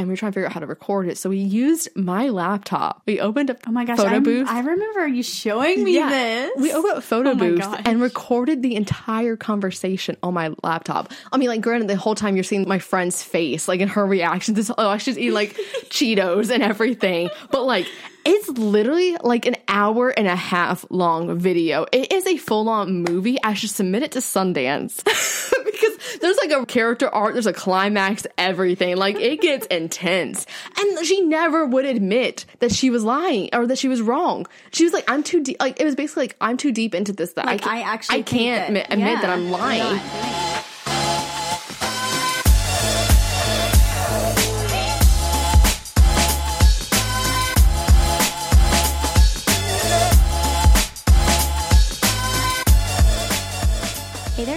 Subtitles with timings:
[0.00, 1.16] and we were trying to figure out how to record it.
[1.18, 3.02] So we used my laptop.
[3.06, 4.48] We opened up Oh my gosh, photo I'm- booth.
[4.48, 6.50] I remember you showing me this.
[6.56, 7.82] We opened up photo Oh booth gosh.
[7.84, 11.12] and recorded the entire conversation on my laptop.
[11.32, 14.04] I mean, like, granted, the whole time you're seeing my friend's face, like, in her
[14.06, 15.54] reaction to, oh, she's eating like
[15.90, 17.30] Cheetos and everything.
[17.50, 17.86] But like,
[18.24, 21.86] it's literally like an hour and a half long video.
[21.92, 23.38] It is a full on movie.
[23.42, 25.02] I should submit it to Sundance
[25.64, 28.96] because there's like a character arc, there's a climax, everything.
[28.96, 30.46] Like, it gets intense.
[30.78, 34.46] And she never would admit that she was lying or that she was wrong.
[34.72, 35.56] She was like, I'm too deep.
[35.60, 38.18] Like, it was basically like, I'm too deep into this that Like, I, I actually
[38.18, 40.49] I can't that- admit, admit that I'm lying.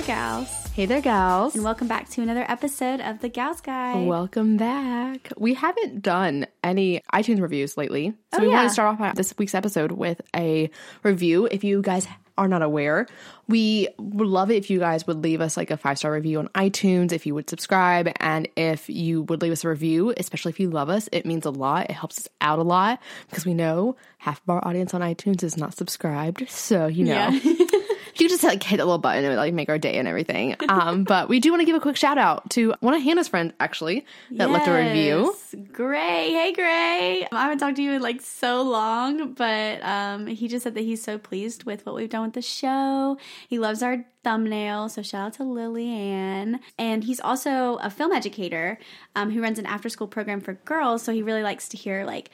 [0.06, 1.56] Gals, Hey there, gals.
[1.56, 4.06] and welcome back to another episode of the Gals Guide.
[4.08, 5.32] Welcome back.
[5.38, 8.14] We haven't done any iTunes reviews lately.
[8.34, 10.70] So Oh, we want to start off this week's episode with a
[11.04, 11.48] review.
[11.50, 13.06] If you guys are not aware,
[13.48, 16.40] we would love it if you guys would leave us like a five star review
[16.40, 20.50] on iTunes, if you would subscribe, and if you would leave us a review, especially
[20.50, 21.08] if you love us.
[21.12, 21.90] It means a lot.
[21.90, 25.44] It helps us out a lot because we know half of our audience on iTunes
[25.44, 26.50] is not subscribed.
[26.50, 27.14] So, you know.
[27.30, 27.40] Yeah.
[28.20, 30.56] you just like hit a little button and like make our day and everything.
[30.70, 33.28] Um, but we do want to give a quick shout out to one of Hannah's
[33.28, 35.34] friends actually that left a review.
[35.34, 35.56] Yes.
[35.72, 36.32] Gray.
[36.32, 37.28] Hey, Gray.
[37.32, 40.82] I haven't talked to you in like so long, but um, he just said that
[40.82, 43.18] he's so pleased with what we've done with the show.
[43.48, 46.60] He loves our thumbnail, so shout out to Lillian.
[46.78, 48.80] And he's also a film educator
[49.16, 52.06] um, who runs an after school program for girls, so he really likes to hear
[52.06, 52.30] like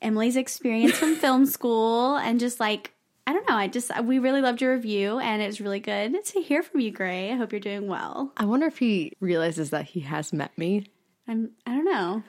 [0.00, 2.92] Emily's experience from film school and just like
[3.26, 3.54] I don't know.
[3.56, 6.90] I just we really loved your review, and it's really good to hear from you,
[6.90, 7.30] Gray.
[7.32, 8.32] I hope you're doing well.
[8.36, 10.86] I wonder if he realizes that he has met me.
[11.28, 11.50] I'm.
[11.66, 12.22] I don't know.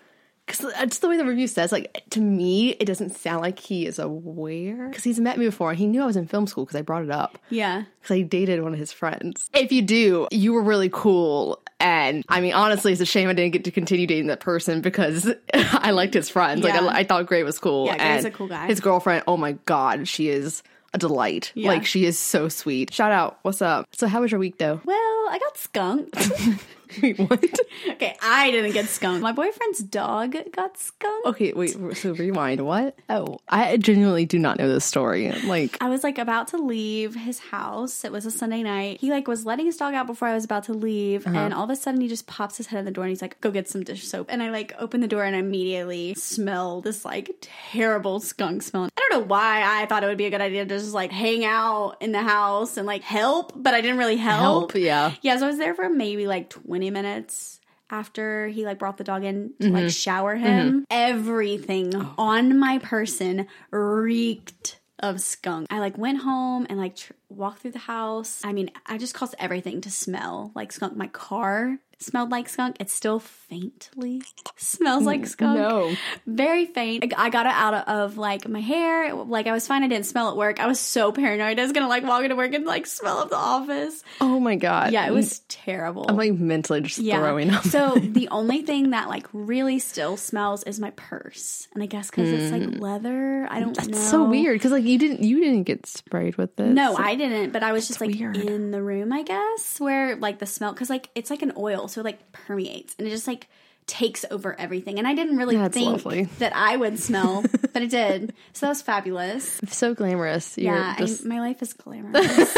[0.45, 3.59] Because uh, just the way the review says, like to me, it doesn't sound like
[3.59, 4.89] he is aware.
[4.89, 6.81] Because he's met me before, and he knew I was in film school because I
[6.81, 7.37] brought it up.
[7.49, 7.83] Yeah.
[8.01, 9.49] Because I dated one of his friends.
[9.53, 11.61] If you do, you were really cool.
[11.79, 14.81] And I mean, honestly, it's a shame I didn't get to continue dating that person
[14.81, 16.61] because I liked his friends.
[16.63, 16.87] Like, Yeah.
[16.87, 17.85] I, I thought Gray was cool.
[17.87, 18.67] Yeah, Gray's and a cool guy.
[18.67, 20.61] His girlfriend, oh my God, she is
[20.93, 21.51] a delight.
[21.55, 21.69] Yeah.
[21.69, 22.93] Like, she is so sweet.
[22.93, 23.39] Shout out.
[23.41, 23.87] What's up?
[23.93, 24.81] So, how was your week, though?
[24.85, 26.31] Well, I got skunked.
[27.01, 27.43] Wait, what?
[27.89, 29.21] okay, I didn't get skunked.
[29.21, 31.27] My boyfriend's dog got skunked.
[31.27, 32.65] Okay, wait, so rewind.
[32.65, 32.97] What?
[33.09, 35.31] Oh, I genuinely do not know this story.
[35.45, 38.03] Like, I was like about to leave his house.
[38.05, 38.99] It was a Sunday night.
[39.01, 41.37] He like was letting his dog out before I was about to leave, Uh-huh.
[41.37, 43.21] and all of a sudden he just pops his head in the door and he's
[43.21, 46.13] like, "Go get some dish soap." And I like open the door and I immediately
[46.15, 47.31] smell this like
[47.71, 48.85] terrible skunk smell.
[48.85, 51.11] I don't know why I thought it would be a good idea to just like
[51.11, 55.13] hang out in the house and like help, but I didn't really help, yeah.
[55.21, 59.03] Yeah, so I was there for maybe like 20 minutes after he like brought the
[59.03, 59.75] dog in to Mm-hmm.
[59.75, 60.85] like shower him.
[60.89, 62.13] Everything Oh.
[62.17, 65.67] on my person reeked of skunk.
[65.69, 68.41] I like went home and like tr- walked through the house.
[68.43, 70.95] I mean, I just caused everything to smell like skunk.
[70.95, 72.77] My car smelled like skunk.
[72.79, 74.21] It still faintly
[74.57, 75.57] smells like mm, skunk.
[75.57, 75.95] no.
[76.27, 77.13] Very faint.
[77.17, 79.13] I got it out of like my hair.
[79.13, 79.83] Like I was fine.
[79.83, 80.59] I didn't smell at work.
[80.59, 81.59] I was so paranoid.
[81.59, 84.03] I was gonna like walk into work and like smell up the office.
[84.21, 84.91] Oh my God.
[84.91, 85.43] Yeah, it was mm.
[85.47, 86.05] terrible.
[86.07, 87.19] I'm like mentally just yeah.
[87.19, 87.63] throwing up.
[87.63, 92.09] so the only thing that like really still smells is my purse, and I guess
[92.09, 92.79] because it's like mm.
[92.79, 93.47] leather.
[93.49, 93.85] I don't know.
[93.85, 96.73] That's so weird because like you didn't you didn't get sprayed with this.
[96.73, 97.22] No, I didn't.
[97.51, 98.37] But I was just like weird.
[98.37, 101.87] in the room, I guess, where like the smell, because like it's like an oil,
[101.87, 103.47] so it like permeates and it just like
[103.85, 104.97] takes over everything.
[104.97, 106.23] And I didn't really That's think lovely.
[106.39, 108.33] that I would smell, but it did.
[108.53, 109.59] So that was fabulous.
[109.61, 110.57] It's so glamorous.
[110.57, 112.55] You're yeah, just- I, my life is glamorous.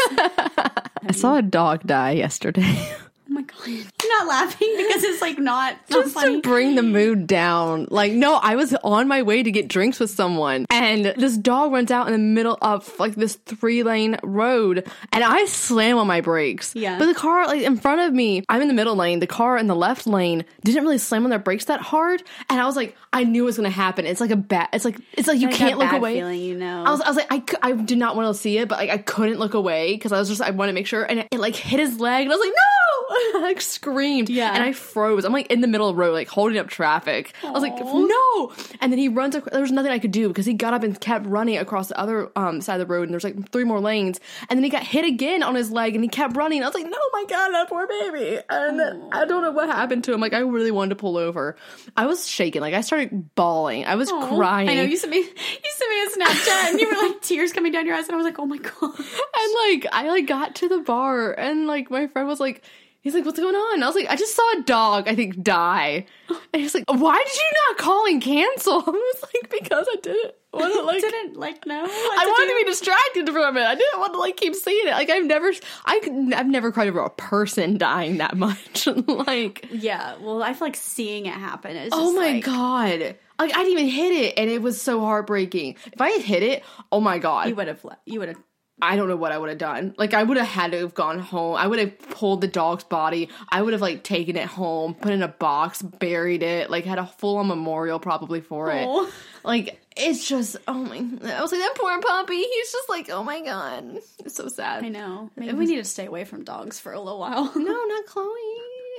[1.08, 2.92] I saw a dog die yesterday.
[3.28, 6.40] oh my god, I'm not laughing because it's like not, not just funny.
[6.40, 7.86] to bring the mood down.
[7.90, 11.72] Like, no, I was on my way to get drinks with someone, and this dog
[11.72, 16.06] runs out in the middle of like this three lane road, and I slam on
[16.06, 16.74] my brakes.
[16.74, 16.98] Yeah.
[16.98, 19.20] But the car like in front of me, I'm in the middle lane.
[19.20, 22.60] The car in the left lane didn't really slam on their brakes that hard, and
[22.60, 24.06] I was like, I knew it was gonna happen.
[24.06, 24.68] It's like a bad.
[24.72, 26.14] It's like it's like you Like can't look away.
[26.14, 26.84] Feeling, you know.
[26.84, 28.90] I was, I was like, I, I did not want to see it, but like
[28.90, 31.02] I couldn't look away because I was just, I want to make sure.
[31.04, 33.15] And it, it, like hit his leg, and I was like, no!
[33.16, 34.28] I like screamed.
[34.28, 34.52] Yeah.
[34.54, 35.24] And I froze.
[35.24, 37.32] I'm like in the middle of the road, like holding up traffic.
[37.42, 38.52] I was like, no!
[38.80, 40.82] And then he runs, ac- there was nothing I could do because he got up
[40.82, 43.64] and kept running across the other um, side of the road, and there's like three
[43.64, 44.20] more lanes.
[44.48, 46.62] And then he got hit again on his leg, and he kept running.
[46.62, 48.38] I was like, no, my God, that poor baby.
[48.48, 50.20] And I don't know what happened to him.
[50.20, 51.56] Like, I really wanted to pull over.
[51.96, 52.60] I was shaking.
[52.60, 53.84] Like, I started bawling.
[53.86, 54.36] I was Aw.
[54.36, 54.68] crying.
[54.68, 57.52] I know you sent me you sent me a Snapchat and you were like tears
[57.52, 58.72] coming down your eyes and I was like, oh my god.
[58.82, 62.62] And like I like got to the bar and like my friend was like
[63.06, 63.84] He's like, what's going on?
[63.84, 66.06] I was like, I just saw a dog, I think, die.
[66.52, 68.72] And he's like, why did you not call and cancel?
[68.86, 71.00] I was like, because I didn't want to like.
[71.00, 71.84] Didn't like know.
[71.84, 73.62] I wanted to be distracted from it.
[73.62, 74.90] I didn't want to like keep seeing it.
[74.90, 75.52] Like I've never,
[75.84, 76.00] I
[76.34, 78.88] I've never cried over a person dying that much.
[78.88, 81.90] like, Yeah, well, I feel like seeing it happen is.
[81.94, 83.00] oh my like- god,
[83.38, 85.76] like I didn't even hit it, and it was so heartbreaking.
[85.92, 87.86] If I had hit it, oh my god, You would have.
[88.04, 88.38] You would have.
[88.80, 89.94] I don't know what I would have done.
[89.96, 91.56] Like I would have had to have gone home.
[91.56, 93.30] I would have pulled the dog's body.
[93.48, 96.84] I would have like taken it home, put it in a box, buried it, like
[96.84, 98.84] had a full on memorial probably for it.
[98.84, 99.10] Aw.
[99.44, 102.36] Like it's just oh my I was like that poor puppy.
[102.36, 103.98] He's just like, oh my god.
[104.18, 104.84] It's so sad.
[104.84, 105.30] I know.
[105.36, 107.50] Maybe we need to stay away from dogs for a little while.
[107.56, 108.26] No, not Chloe.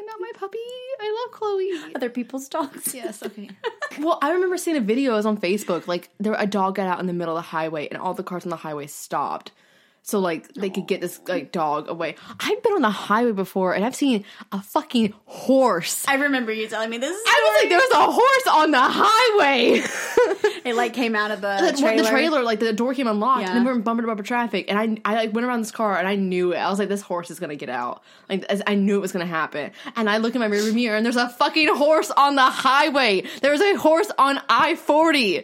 [0.08, 0.58] Not my puppy.
[1.00, 1.94] I love Chloe.
[1.96, 2.96] Other people's dogs.
[2.96, 3.50] Yes, okay.
[4.00, 5.86] well, I remember seeing a video it was on Facebook.
[5.86, 8.24] Like there a dog got out in the middle of the highway and all the
[8.24, 9.52] cars on the highway stopped.
[10.07, 12.15] So like they could get this like dog away.
[12.39, 14.24] I've been on the highway before and I've seen
[14.54, 16.06] a fucking horse.
[16.07, 17.12] I remember you telling me this.
[17.27, 19.81] I was like, there was a horse on the highway.
[20.63, 22.04] it like came out of the the, trailer.
[22.04, 23.48] the trailer, like the door came unlocked, Yeah.
[23.50, 25.71] and then we were bumping to bumper traffic, and I, I like went around this
[25.71, 26.57] car, and I knew it.
[26.57, 28.01] I was like, this horse is gonna get out.
[28.30, 30.95] Like as- I knew it was gonna happen, and I look in my rearview mirror,
[30.95, 33.24] and there's a fucking horse on the highway.
[33.42, 35.44] There's a horse on I forty.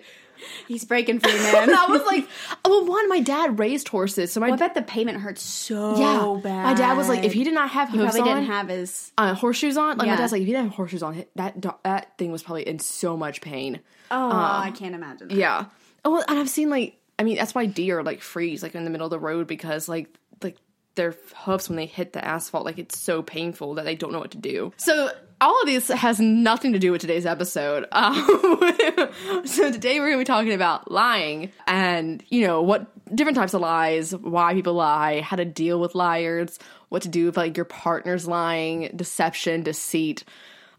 [0.68, 1.42] He's breaking free, And
[1.72, 1.76] man.
[1.76, 2.28] I was like,
[2.66, 6.42] well, one, my dad raised horses, so my I bet the payment hurts so yeah,
[6.42, 6.64] bad.
[6.64, 8.70] my dad was like, if he did not have he hooves probably on, didn't have
[8.70, 9.12] his.
[9.18, 10.14] uh, horseshoes on, like Yeah.
[10.14, 12.80] my dad's like, if he didn't have horseshoes on, that that thing was probably in
[12.80, 13.80] so much pain.
[14.12, 15.28] Oh, I can't imagine.
[15.30, 15.38] That.
[15.38, 15.66] Yeah.
[16.06, 18.84] Oh, well, and I've seen like I mean that's why deer like freeze like in
[18.84, 20.10] the middle of the road because like
[20.42, 20.58] like
[20.96, 24.20] their hoofs when they hit the asphalt like it's so painful that they don't know
[24.20, 24.72] what to do.
[24.78, 25.10] So
[25.42, 27.86] all of this has nothing to do with today's episode.
[28.04, 33.38] Um, so today we're going to be talking about lying and you know what different
[33.38, 36.60] types of lies, why people lie, how to deal with liars,
[36.90, 40.24] what to do if like your partner's lying, deception, deceit,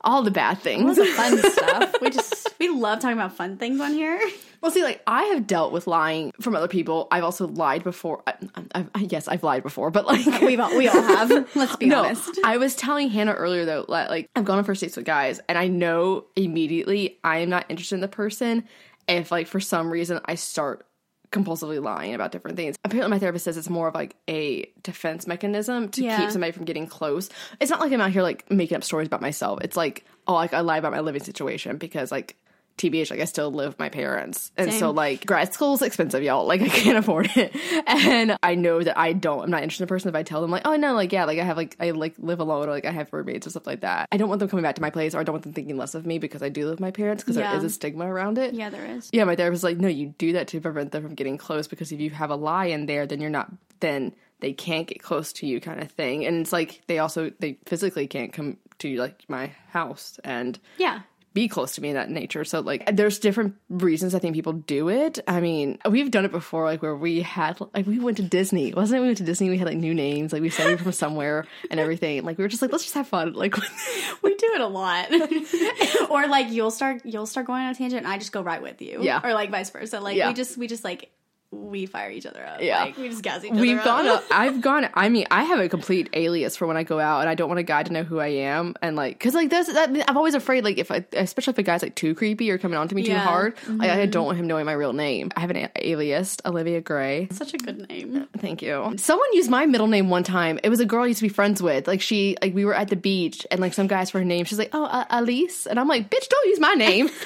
[0.05, 0.99] all the bad things.
[0.99, 1.95] All the fun stuff.
[2.01, 4.21] We just we love talking about fun things on here.
[4.61, 7.09] Well, see, like I have dealt with lying from other people.
[7.11, 8.23] I've also lied before.
[8.27, 8.35] I,
[8.75, 11.31] I, I, yes, I've lied before, but like We've all, we all have.
[11.55, 12.39] Let's be no, honest.
[12.45, 15.59] I was telling Hannah earlier though, like I've gone on first dates with guys, and
[15.59, 18.65] I know immediately I am not interested in the person
[19.09, 20.87] if, like, for some reason I start
[21.35, 22.77] compulsively lying about different things.
[22.85, 26.19] Apparently, my therapist says it's more of like a defense mechanism to Yeah.
[26.19, 27.29] keep somebody from getting close.
[27.61, 29.61] It's not like I'm out here like making up stories about myself.
[29.63, 32.37] It's like, oh, like I lie about my living situation because like.
[32.79, 34.51] TBH, like I still live with my parents.
[34.57, 36.47] And so like grad school's expensive, y'all.
[36.47, 37.55] Like I can't afford it.
[37.87, 40.41] And I know that I don't I'm not interested in the person if I tell
[40.41, 42.73] them like, oh no, like yeah, like I have like I like live alone or
[42.73, 44.09] like I have roommates or stuff like that.
[44.11, 45.77] I don't want them coming back to my place or I don't want them thinking
[45.77, 47.51] less of me because I do live with my parents because Yeah.
[47.51, 48.55] there is a stigma around it.
[48.55, 49.09] yeah, there is.
[49.13, 51.69] Yeah, my therapist was like, no, you do that to prevent them from getting close
[51.69, 53.51] because if you have a lie in there, then you're not,
[53.81, 56.27] then they can't get close to you, kind of thing.
[56.27, 61.01] And it's like they also they physically can't come to like my house and Yeah.
[61.35, 62.45] Be close to me in that nature.
[62.45, 65.19] So like there's different reasons I think people do it.
[65.27, 68.73] I mean, we've done it before, like where we had like we went to Disney.
[68.73, 70.75] Wasn't it we went to Disney, we had like new names, like we said we
[70.75, 72.25] were from somewhere and everything.
[72.25, 73.33] Like we were just like, let's just have fun.
[73.33, 73.57] Like
[74.23, 75.09] We do it a lot.
[76.11, 78.63] or like you'll start you'll start going on a tangent and I just go right
[78.63, 79.03] with you.
[79.03, 79.21] Yeah.
[79.23, 80.01] Or like vice versa.
[80.01, 80.29] Like Yeah.
[80.29, 81.11] we just we just like
[81.55, 82.61] we fire each other up.
[82.61, 82.85] Yeah.
[82.85, 83.85] Like we just gas each other We've up.
[83.85, 84.25] gone up.
[84.31, 84.89] I've gone.
[84.95, 87.49] I mean, I have a complete alias for when I go out, and I don't
[87.49, 88.75] want a guy to know who I am.
[88.83, 89.91] And like, because like that's that.
[90.09, 92.77] I'm always afraid, like if I, especially if a guy's like too creepy or coming
[92.79, 93.19] on to me too Yeah.
[93.21, 95.31] hard, like I don't want him knowing my real name.
[95.37, 97.29] I have an alias, Olivia Gray.
[97.31, 98.27] Such a good name.
[98.39, 98.95] Thank you.
[98.97, 100.59] Someone used my middle name one time.
[100.63, 101.87] It was a girl I used to be friends with.
[101.87, 104.45] Like she, like we were at the beach, and like some guys for her name.
[104.45, 107.09] She's like, "Oh, uh, Aleece," and I'm like, "Bitch, don't use my name.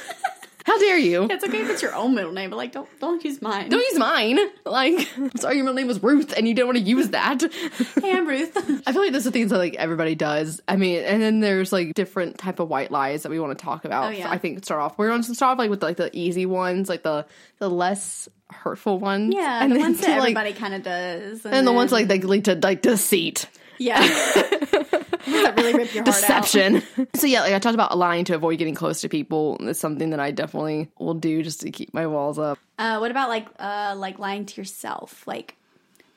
[0.69, 1.27] How dare you?
[1.31, 3.71] It's okay if it's your own middle name, but like don't don't use mine.
[3.71, 4.39] Don't use mine.
[4.67, 7.43] Like, I'm sorry, your middle name was Ruth, and you didn't want to use that."
[8.03, 8.55] hey, I'm Ruth.
[8.87, 10.61] I feel like those are things that like everybody does.
[10.69, 13.65] I mean, and then there's like different type of white lies that we want to
[13.65, 14.09] talk about.
[14.09, 14.31] Oh, yeah.
[14.31, 14.99] I think start off.
[14.99, 17.25] We're going to start off like with like the easy ones, like the
[17.61, 19.35] the less hurtful ones.
[19.35, 21.47] yeah, and the then ones that like, everybody kind of does.
[21.47, 23.47] and the ones like that lead to like deceit,
[23.79, 26.43] yeah, that really rip your heart out.
[26.45, 26.83] deception.
[27.15, 29.57] so yeah, like I talked about lying to avoid getting close to people.
[29.61, 32.59] It's something that I definitely will do just to keep my walls up.
[32.79, 35.55] Uh, what about like uh like lying to yourself, like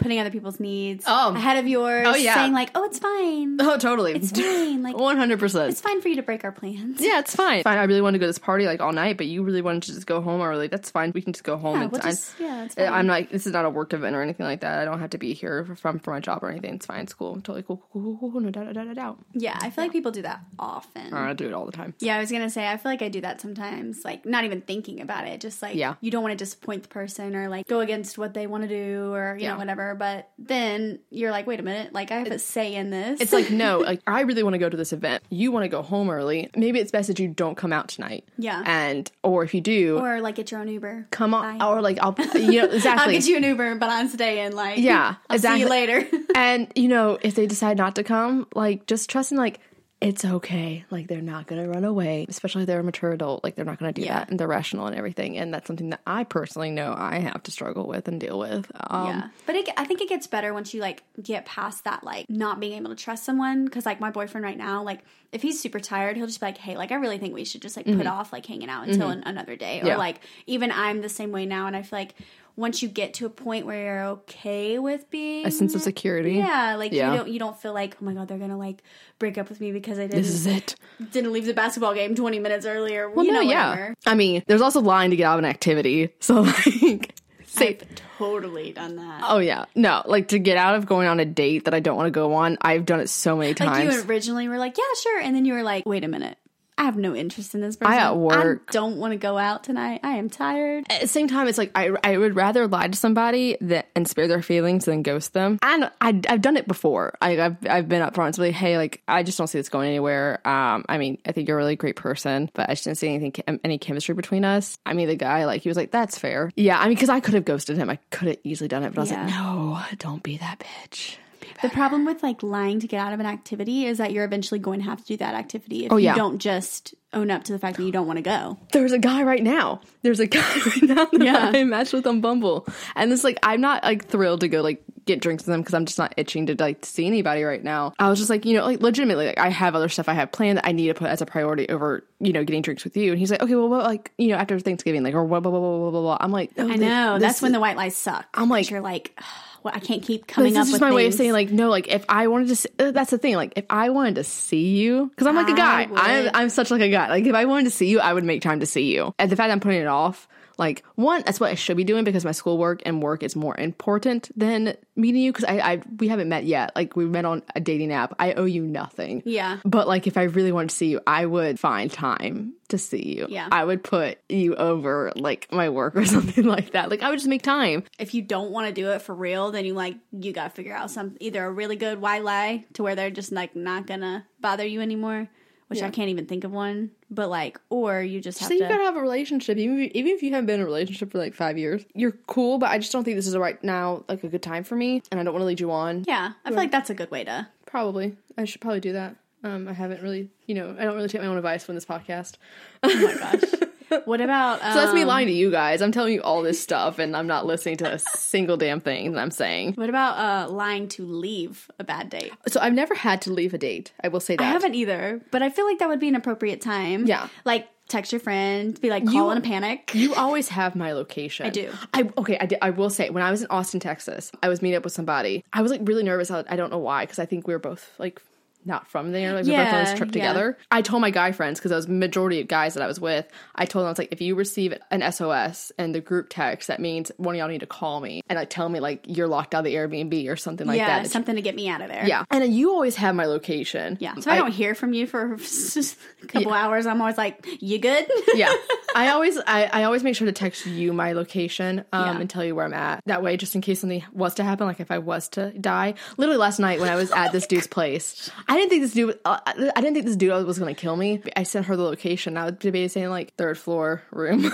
[0.02, 1.34] putting other people's needs Oh.
[1.36, 2.06] ahead of yours?
[2.08, 2.36] Oh, yeah.
[2.36, 4.14] saying like, oh, it's fine, Oh, totally.
[4.14, 5.70] it's fine, like One hundred percent.
[5.72, 7.00] it's fine for you to break our plans.
[7.00, 7.64] Yeah, it's fine.
[7.64, 7.78] Fine.
[7.78, 9.84] I really want to go to this party like all night, but you really wanted
[9.84, 10.68] to just go home early.
[10.68, 11.12] That's fine.
[11.14, 11.76] We can just go home.
[11.78, 12.88] Yeah, and we'll I- just yeah, it's fine.
[12.92, 13.30] I'm not.
[13.30, 14.80] This is not a work event or anything like that.
[14.80, 16.76] I don't have to be here from for my job or anything.
[16.76, 17.02] It's fine.
[17.02, 17.36] It's cool.
[17.36, 17.78] Totally cool.
[17.94, 18.02] Cool.
[18.02, 18.18] Cool.
[18.20, 18.42] cool, cool.
[18.42, 18.74] No doubt.
[18.74, 19.20] doubt, doubt, doubt.
[19.34, 21.14] yeah, I feel like people do that often.
[21.14, 21.94] I do it all the time.
[22.00, 24.62] Yeah, I was gonna say I feel like I do that sometimes, like not even
[24.62, 25.96] thinking about it, just like Yeah.
[26.02, 28.70] you don't want to disappoint the person or like go against what they want to
[28.70, 29.54] do or you Yeah.
[29.54, 29.91] know whatever.
[29.94, 30.22] Whatever.
[30.22, 33.22] But then you're like, wait a minute, like I have a say in this.
[33.22, 35.24] It's like, no, like I really want to go to this event.
[35.30, 36.50] You want to go home early.
[36.56, 38.26] Maybe it's best that you don't come out tonight.
[38.38, 38.64] Yeah.
[38.66, 41.08] And or if you do, or like get your own Uber.
[41.12, 41.66] come on Bye.
[41.66, 43.16] or like I'll you know exactly.
[43.16, 44.54] I'll get you an Uber, but I'm staying.
[44.56, 46.08] Like, Yeah, I'll see you later.
[46.36, 49.60] and you know, if they decide not to come, like just trusting like
[50.02, 50.84] it's okay.
[50.90, 53.44] Like they're not gonna run away, especially if they're a mature adult.
[53.44, 54.20] Like they're not gonna do Yeah.
[54.20, 55.38] that and they're rational and everything.
[55.38, 58.72] And that's something that I personally know I have to struggle with and deal with.
[58.90, 62.04] Um, yeah, but it, I think it gets better once you like get past that,
[62.04, 63.66] like not being able to trust someone.
[63.66, 66.58] Because like my boyfriend right now, like if he's super tired, he'll just be like,
[66.58, 69.10] "Hey, like I really think we should just like put off like hanging out until
[69.10, 69.88] an, another day." Or Mm-hmm.
[69.88, 69.98] Yeah.
[69.98, 72.16] like even I'm the same way now, and I feel like
[72.56, 76.34] once you get to a point where you're okay with being A sense of security.
[76.34, 77.12] Yeah, like Yeah.
[77.12, 78.84] you don't you don't feel like oh my god they're gonna like
[79.20, 80.76] break up with me because I didn't This is it.
[81.12, 83.10] didn't leave the basketball game twenty minutes earlier.
[83.10, 83.70] Well, you no, know, yeah.
[83.70, 83.94] whatever.
[84.06, 86.10] I mean, there's also lying to get out of an activity.
[86.20, 87.16] So like,
[87.46, 87.84] say, I've
[88.18, 89.24] totally done that.
[89.28, 91.98] oh yeah, no, like to get out of going on a date that I don't
[91.98, 92.58] want to go on.
[92.62, 93.86] I've done it so many times.
[93.86, 96.38] Like you originally were like, yeah, sure, and then you were like, wait a minute,
[96.82, 97.94] I have no interest in this person.
[97.94, 100.00] I at work- I don't want to go out tonight.
[100.04, 100.86] I am tired.
[100.90, 104.08] At the same time, it's like I, I would rather lie to somebody that and
[104.08, 105.60] spare their feelings than ghost them.
[105.62, 107.14] And I, I've done it before.
[107.22, 109.70] I, I've I've been up front to like, hey, like I just don't see this
[109.70, 110.40] going anywhere.
[110.48, 113.10] Um, I mean, I think you're a really great person, but I just didn't see
[113.14, 114.78] anything any chemistry between us.
[114.84, 116.50] I mean, the guy like he was like, that's fair.
[116.56, 117.92] Yeah, I mean, because I could have ghosted him.
[117.92, 119.26] I could have easily done it, but I was Yeah.
[119.26, 121.18] like, no, don't be that bitch.
[121.62, 124.60] The problem with like lying to get out of an activity is that you're eventually
[124.60, 126.12] going to have to do that activity if Oh, yeah.
[126.12, 128.58] you don't just own up to the fact that you don't want to go.
[128.72, 129.82] there's a guy right now.
[130.02, 131.52] There's a guy right now that Yeah.
[131.54, 132.66] I matched with on Bumble,
[132.96, 135.74] and it's like I'm not like thrilled to go like get drinks with him because
[135.74, 137.94] I'm just not itching to like see anybody right now.
[138.00, 140.32] I was just like, you know, like legitimately, like I have other stuff I have
[140.32, 142.96] planned that I need to put as a priority over, you know, getting drinks with
[142.96, 143.10] you.
[143.12, 145.52] And he's like, okay, well, what, like you know, after Thanksgiving, like or blah blah
[145.52, 146.02] blah blah blah blah.
[146.02, 146.18] blah.
[146.22, 148.26] I'm like, oh, I know that's when the white lies suck.
[148.34, 149.20] I'm like- you're like,
[149.64, 151.52] well, I can't keep coming this up is just with my way of saying like
[151.52, 154.16] no like if i wanted to see, uh, that's the thing like if i wanted
[154.16, 155.88] to see you because i'm like a I guy.
[155.94, 156.30] I'm.
[156.34, 157.10] I'm such like a guy.
[157.10, 159.14] Like if i wanted to see you i would make time to see you.
[159.20, 160.28] And the fact that i'm putting it off
[160.62, 163.58] like one that's what i should be doing because my schoolwork and work is more
[163.60, 166.72] important than meeting you because I, I we haven't met yet.
[166.76, 168.14] Like we met on a dating app.
[168.20, 169.24] I owe you nothing.
[169.26, 169.58] Yeah.
[169.66, 173.18] but like if i really wanted to see you i would find time to see
[173.18, 173.26] you.
[173.30, 173.48] Yeah.
[173.52, 176.90] i would put you over like my work or something like that.
[176.90, 177.84] Like i would just make time.
[178.00, 180.50] If you don't want to do it for real, then you like you got to
[180.52, 183.88] figure out some either a really good why lie to where they're just like not
[183.88, 185.28] gonna bother you anymore,
[185.72, 186.92] which I can't even think of one.
[187.10, 188.64] But like, or you just have So to.
[188.64, 191.12] you gotta have a relationship, even if, even if you haven't been in a relationship
[191.12, 191.84] for like five years.
[191.96, 194.64] You're cool, but I just don't think this is right now like a good time
[194.64, 196.06] for me, and I don't want to lead you on.
[196.08, 197.48] yeah, I feel like that's a good way to.
[197.66, 199.16] Probably, I should probably do that.
[199.44, 201.86] Um, I haven't really, you know, I don't really take my own advice from this
[201.86, 202.36] podcast.
[202.84, 203.42] Oh my gosh.
[204.06, 204.64] What about?
[204.64, 205.82] Um, So that's me lying to you guys.
[205.82, 209.12] I'm telling you all this stuff, and I'm not listening to a single damn thing
[209.14, 209.74] that I'm saying.
[209.74, 212.32] What about uh, lying to leave a bad date?
[212.48, 213.92] So I've never had to leave a date.
[214.04, 214.44] I will say that.
[214.44, 217.06] I haven't either, but I feel like that would be an appropriate time.
[217.06, 217.28] Yeah.
[217.46, 219.92] like text your friend, be like, call in a panic.
[219.94, 221.46] You always have my location.
[221.46, 221.70] I do.
[221.94, 222.38] I okay.
[222.40, 224.86] I, did, I will say when I was in Austin, Texas, I was meeting up
[224.86, 225.44] with somebody.
[225.52, 226.32] I was like really nervous.
[226.32, 228.22] I, I don't know why because I think we were both like
[228.66, 229.34] not from there.
[229.34, 230.14] Like we were both on this trip yeah.
[230.14, 230.58] together.
[230.72, 233.28] I told my guy friends because I was majority of guys that I was with.
[233.56, 236.68] I told them I was like, if you receive an SOS and the group text,
[236.68, 239.28] that means one of y'all need to call me and like tell me like you're
[239.28, 240.88] locked out of the Airbnb or something like that.
[240.88, 241.10] yeah, that.
[241.10, 242.06] something to get me out of there.
[242.06, 243.98] yeah, and then you always have my location.
[244.00, 244.16] Yeah.
[244.20, 246.86] So I, don't hear from you for a couple hours.
[246.86, 248.06] I'm always like, you good?
[248.36, 248.54] yeah
[248.96, 252.22] i always I, I always make sure to text you my location um, Yeah.
[252.22, 254.68] and tell you where i'm at that way just in case something was to happen
[254.68, 257.68] like if i was to die literally last night when i was at this dude's
[257.68, 260.80] place i didn't think this dude uh, i didn't think this dude was going to
[260.80, 264.52] kill me i sent her the location i was debating saying like third floor room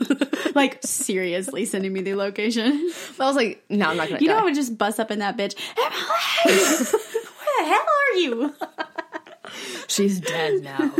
[0.54, 2.92] like seriously sending me the location.
[3.18, 4.78] but i was like no i'm not going to You die know, I would just
[4.78, 5.54] bust up in that bitch.
[6.44, 8.54] Where the hell are you?
[9.88, 10.92] she's dead now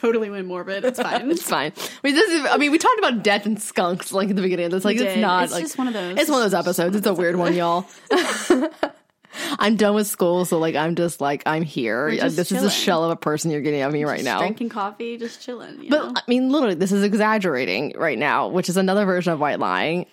[0.00, 0.84] totally went morbid.
[0.84, 1.30] It's fine.
[1.30, 4.30] it's fine I mean, this is, I mean, we talked about death and skunks like
[4.30, 4.84] at the beginning of this.
[4.84, 6.18] Like, it's not It's like just one of those.
[6.18, 6.96] It's one of those episodes.
[6.96, 7.86] It's a weird one, y'all.
[9.58, 12.10] I'm done with school, so like I'm just like I'm here.
[12.10, 14.38] just this is a shell of a person you're getting of me right now.
[14.38, 15.82] Drinking coffee, just chilling.
[15.82, 16.12] You But know?
[16.16, 20.06] I mean, literally, this is exaggerating right now, which is another version of white lying.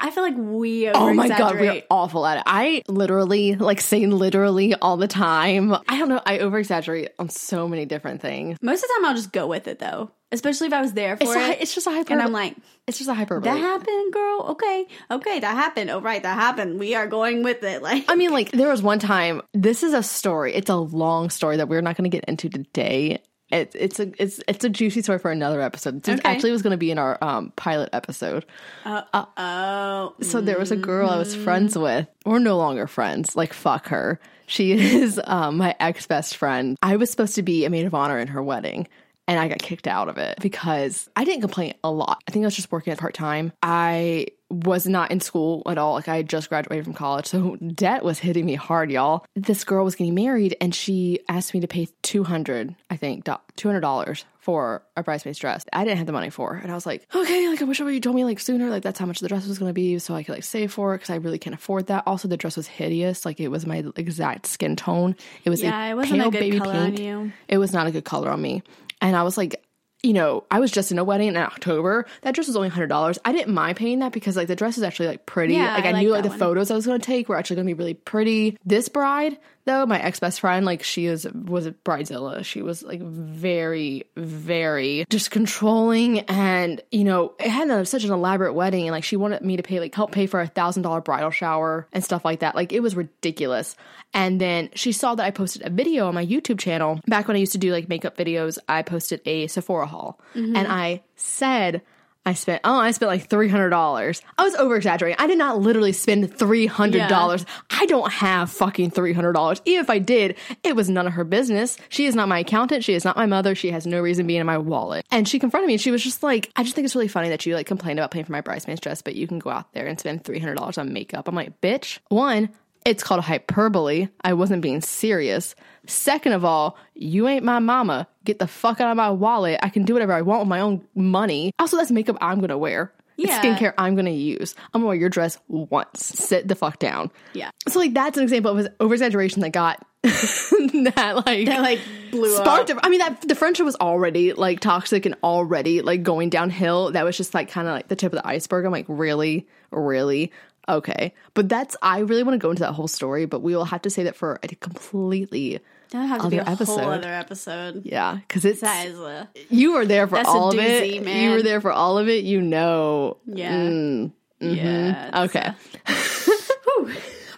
[0.00, 2.42] I feel like we Oh my god, we're awful at it.
[2.46, 5.72] I literally like saying literally all the time.
[5.88, 6.20] I don't know.
[6.26, 8.58] I over exaggerate on so many different things.
[8.60, 10.10] Most of the time, I'll just go with it though.
[10.34, 11.58] Especially if I was there for It's, a, it.
[11.62, 12.12] it's just a hyperbole.
[12.14, 13.50] and I'm like, it's just a hyperbole.
[13.50, 14.46] that happened, girl.
[14.50, 15.88] Okay, okay, that happened.
[15.90, 16.78] Oh, right, that happened.
[16.78, 17.80] We are going with it.
[17.82, 20.54] Like, I mean, like, there was one time, this is a story.
[20.54, 23.22] It's a long story that we're not going to get into today.
[23.50, 26.02] It, it's a it's it's a juicy story for another episode.
[26.02, 26.28] This Okay.
[26.28, 28.46] actually was going to be in our um, pilot episode.
[28.86, 32.08] Oh, So there was a girl I was friends with.
[32.24, 33.36] We're no longer friends.
[33.36, 34.18] Like fuck her.
[34.46, 36.76] She is um, my ex best friend.
[36.82, 38.88] I was supposed to be a maid of honor in her wedding.
[39.26, 42.22] And I got kicked out of it because I didn't complain a lot.
[42.28, 43.52] I think I was just working part time.
[43.62, 45.94] I was not in school at all.
[45.94, 47.26] Like I had just graduated from college.
[47.26, 49.24] So debt was hitting me hard, y'all.
[49.34, 54.24] This girl was getting married and she asked me to pay 200, I think, $200
[54.40, 55.64] for a bridesmaid's dress.
[55.72, 56.62] I didn't have the money for it.
[56.62, 58.68] And I was like, okay, like I wish you told me like sooner.
[58.68, 60.70] Like that's how much the dress was going to be so I could like save
[60.72, 62.04] for it because I really can't afford that.
[62.06, 63.24] Also, the dress was hideous.
[63.24, 65.16] Like it was my exact skin tone.
[65.44, 67.00] It was Yeah, a it wasn't a pale good baby color on pink.
[67.00, 67.32] you.
[67.48, 68.62] It was not a good color on me.
[69.00, 69.64] And I was like,
[70.02, 72.04] you know, I was just in a wedding in October.
[72.22, 73.18] That dress was only hundred dollars.
[73.24, 75.54] I didn't mind paying that because like the dress is actually like pretty.
[75.54, 76.38] Yeah, like I I, like knew like the one.
[76.38, 78.58] photos I was going to take were actually going to be really pretty.
[78.66, 82.44] This bride though, my ex best friend, like she is was a bridezilla.
[82.44, 88.12] She was like very, very just controlling, and you know, it had a, such an
[88.12, 90.82] elaborate wedding, and like she wanted me to pay like help pay for a thousand
[90.82, 92.54] dollar bridal shower and stuff like that.
[92.54, 93.76] Like it was ridiculous.
[94.12, 97.36] And then she saw that I posted a video on my YouTube channel back when
[97.36, 98.58] I used to do like makeup videos.
[98.68, 100.56] I posted a Sephora haul, mm-hmm.
[100.56, 101.82] and I said.
[102.26, 104.22] I spent oh I spent like three hundred dollars.
[104.38, 105.16] I was over exaggerating.
[105.18, 107.44] I did not literally spend three hundred dollars.
[107.70, 109.60] I don't have fucking three hundred dollars.
[109.64, 111.76] Even if I did, it was none of her business.
[111.90, 112.82] She is not my accountant.
[112.82, 113.54] She is not my mother.
[113.54, 115.04] She has no reason being in my wallet.
[115.10, 117.28] And she confronted me and she was just like, I just think it's really funny
[117.28, 119.72] that you like complained about paying for my bridesmaid's dress, but you can go out
[119.74, 121.28] there and spend three hundred dollars on makeup.
[121.28, 121.98] I'm like, bitch.
[122.08, 122.48] One,
[122.84, 124.08] it's called hyperbole.
[124.22, 125.54] I wasn't being serious.
[125.86, 128.06] Second of all, you ain't my mama.
[128.24, 129.58] Get the fuck out of my wallet.
[129.62, 131.52] I can do whatever I want with my own money.
[131.58, 132.92] Also, that's makeup I'm gonna wear.
[133.16, 133.40] It's Yeah.
[133.42, 134.54] skincare I'm gonna use.
[134.72, 136.04] I'm gonna wear your dress once.
[136.04, 137.10] Sit the fuck down.
[137.32, 137.50] Yeah.
[137.68, 142.34] So like that's an example of over exaggeration that got that like That like blew
[142.34, 142.70] sparked.
[142.70, 142.78] up.
[142.82, 146.92] I mean that the friendship was already like toxic and already like going downhill.
[146.92, 148.64] That was just like kind of like the tip of the iceberg.
[148.64, 150.32] I'm like really, really
[150.68, 151.14] okay.
[151.34, 153.82] But that's I really want to go into that whole story, but we will have
[153.82, 156.80] to say that for a completely That'll have to be a Other episode.
[156.80, 157.82] whole other episode.
[157.84, 161.02] yeah because it's That is a you were there for all of it.
[161.04, 161.22] man.
[161.24, 162.24] You were there for all of it.
[162.24, 163.18] You know.
[163.26, 165.22] yeah, Mm, yeah.
[165.24, 165.52] okay.
[165.86, 166.90] uh,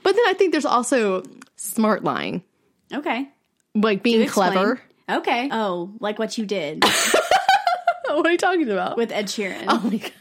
[0.03, 1.23] But then I think there's also
[1.57, 2.43] smart lying,
[2.93, 3.29] okay,
[3.75, 4.81] like being clever.
[5.11, 5.49] Okay.
[5.53, 6.85] Oh, like what you did
[8.09, 8.97] What are you talking about?
[8.97, 9.65] with Ed Sheeran.
[9.69, 10.13] oh my god!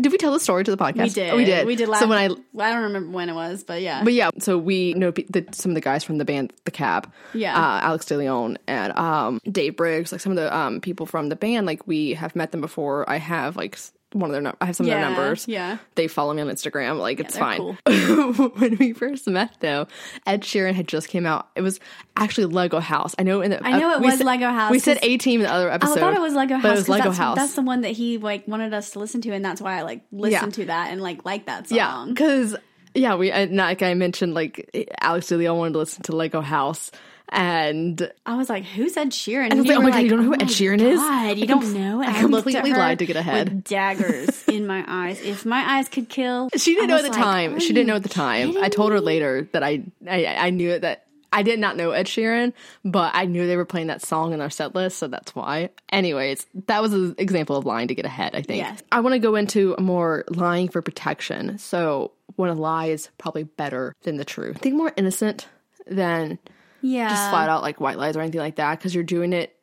[0.00, 1.02] Did we tell the story to the podcast?
[1.02, 1.30] we did.
[1.30, 1.66] Oh, we did.
[1.66, 2.00] We did last.
[2.00, 4.02] So when I, I don't remember when it was, but yeah.
[4.04, 7.12] but yeah, so we know the, some of the guys from the band, The Cab.
[7.34, 7.56] Yeah.
[7.56, 11.36] uh, Alex DeLeon and um, Dave Briggs, like some of the um, people from the
[11.36, 11.66] band.
[11.66, 13.08] Like we have met them before.
[13.08, 13.78] I have like
[14.12, 15.48] one of their, num- I have some yeah, of their numbers.
[15.48, 15.78] Yeah.
[15.94, 16.98] They follow me on Instagram.
[16.98, 17.78] Like it's they're fine.
[18.56, 19.88] when we first met, though,
[20.26, 21.48] Ed Sheeran had just came out.
[21.56, 21.80] It was
[22.16, 23.14] actually Lego House.
[23.18, 23.40] I know.
[23.40, 25.46] In the, I know uh, it was said- Lego House, We said A Team in
[25.46, 25.98] the other episode.
[25.98, 26.62] I thought it was Lego House.
[26.62, 27.36] but it was Lego that's, House.
[27.36, 29.82] That's the one that he like wanted us to listen to, and that's why I
[29.82, 31.76] like listened to that and like like that song.
[31.76, 32.56] Yeah, because
[32.94, 36.90] yeah, we and like I mentioned, like Alex DeLeon wanted to listen to Lego House,
[37.30, 40.08] and I was like, "Who's Ed Sheeran?" And I was like, "Oh my God, you
[40.08, 42.02] don't know who "Oh Ed Sheeran is?" God, you I don't com- know.
[42.02, 43.48] And I completely her lied to get ahead.
[43.48, 45.20] With daggers in my eyes.
[45.20, 47.58] If my eyes could kill, she didn't know at the like, time.
[47.58, 48.56] She didn't know at the time.
[48.58, 51.02] I told her later that I I, I knew it that.
[51.32, 54.40] I did not know Ed Sheeran, but I knew they were playing that song in
[54.40, 55.68] our set list, so that's why.
[55.90, 58.62] Anyways, that was an example of lying to get ahead, I think.
[58.62, 58.82] Yes.
[58.90, 61.58] I want to go into more lying for protection.
[61.58, 64.56] So, when a lie is probably better than the truth.
[64.56, 65.46] I think more innocent
[65.86, 66.38] than
[66.82, 69.56] Yeah, just flat out like white lies or anything like that because you're doing it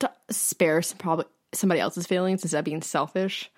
[0.00, 3.50] to spare some, probably somebody else's feelings instead of being selfish.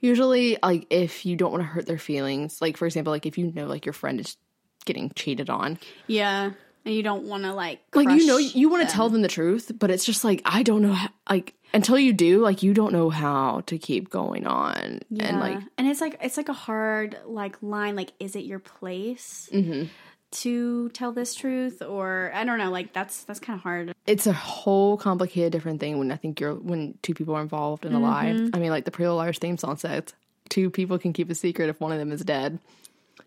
[0.00, 3.36] Usually, like if you don't want to hurt their feelings, like for example, like if
[3.36, 4.36] you know like your friend is
[4.84, 6.52] getting cheated on, yeah,
[6.84, 9.28] and you don't want to like like you know you want to tell them the
[9.28, 12.72] truth, but it's just like I don't know how, like until you do, like you
[12.74, 16.54] don't know how to keep going on and like and it's like it's like a
[16.54, 19.86] hard like line like is it your place Mm-hmm.
[20.30, 24.26] To tell this truth or i don't know like that's that's kind of hard it's
[24.26, 27.92] a whole complicated different thing when I think you're when two people are involved in
[27.92, 28.28] a lie.
[28.54, 30.04] I mean, like the Pretty Little Liars theme song says,
[30.48, 32.58] two people can keep a secret if one of them is dead.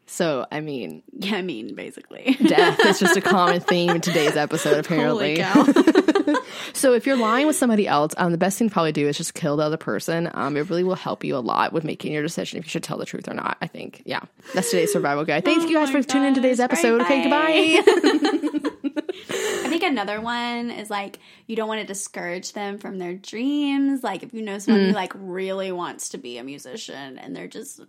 [0.06, 4.36] So I mean, yeah i mean basically death is just a common theme in today's
[4.36, 5.43] episode, apparently.
[6.73, 9.17] So if you're lying with somebody else, um, the best thing to probably do is
[9.17, 10.30] just kill the other person.
[10.34, 12.84] Um, it really will help you a lot with making your decision if you should
[12.84, 13.58] tell the truth or not.
[13.62, 14.21] I think, yeah,
[14.54, 15.43] that's today's survival guide.
[15.45, 16.99] Thank you guys Oh for tuning in today's episode.
[16.99, 17.82] Bye, okay, bye.
[17.84, 18.69] goodbye.
[19.34, 24.04] I think another one is like you don't want to discourage them from their dreams.
[24.04, 24.88] Like if you know someone Mm.
[24.89, 27.82] who like really wants to be a musician and they're just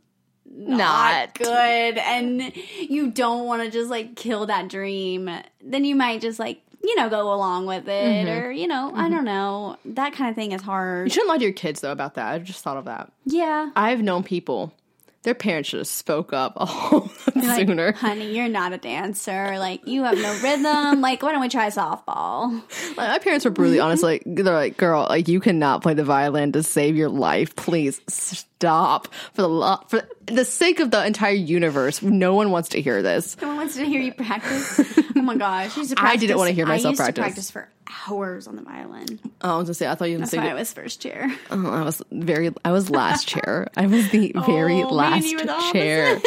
[0.55, 1.35] not, Not.
[1.35, 5.31] good and you don't want to just like kill that dream,
[5.63, 8.45] then you might just like you know, go along with it, Mm-hmm.
[8.47, 9.77] or you know, I don't know.
[9.85, 11.07] That kind of thing is hard.
[11.07, 12.27] You shouldn't lie to your kids though about that.
[12.33, 13.13] I just thought of that.
[13.25, 13.71] Yeah.
[13.77, 14.73] I've known people,
[15.23, 17.93] their parents should have spoke up a whole lot Like, sooner.
[17.93, 19.57] honey, you're not a dancer.
[19.61, 21.01] Like, you have no rhythm.
[21.01, 22.51] Like, why don't we try softball?
[22.97, 24.03] Like, my parents were brutally honest.
[24.03, 27.55] Like they're like, "Girl, like you cannot play the violin to save your life.
[27.55, 28.01] Please
[28.63, 32.01] stop for the lo- for the sake of the entire universe.
[32.03, 34.81] No one wants to hear this." No one wants to hear you practice.
[35.17, 37.15] oh my gosh, I, to didn't wanna hear myself I used practice.
[37.15, 37.69] To practice for
[38.09, 39.07] hours on the violin.
[39.43, 41.31] Oh, I was gonna say, I thought you That's say, why I was first chair.
[41.51, 43.69] oh, I was very, I was last chair.
[43.77, 45.29] I was the oh, very Oh, last
[45.73, 46.21] chair.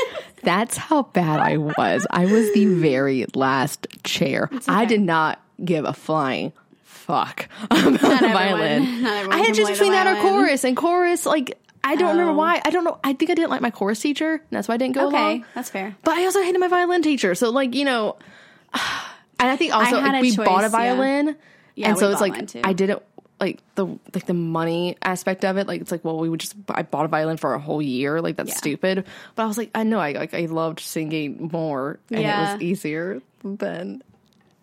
[0.43, 2.05] That's how bad I was.
[2.11, 4.49] I was the very last chair.
[4.67, 9.01] I did not give a flying fuck about the everyone- violin.
[9.01, 12.35] not I had just between that or chorus, and chorus, like I don't remember Oh.
[12.35, 12.61] why.
[12.65, 12.97] I don't know.
[13.03, 14.33] I think I didn't like my chorus teacher.
[14.33, 15.45] And that's why I didn't go Okay, along.
[15.53, 15.95] that's fair.
[16.03, 17.35] But I also hated my violin teacher.
[17.35, 18.17] So like you know,
[18.73, 21.35] and I think also I like, we choice, bought a violin,
[21.75, 22.55] Yeah, and so it's like.
[22.65, 23.01] I didn't
[23.39, 25.67] like the like the money aspect of it.
[25.67, 28.21] Like it's like well we would just I bought a violin for a whole year.
[28.21, 28.55] Like that's Yeah.
[28.55, 29.05] stupid.
[29.35, 32.61] But I was like I know I like I loved singing more, and it was
[32.61, 34.01] easier than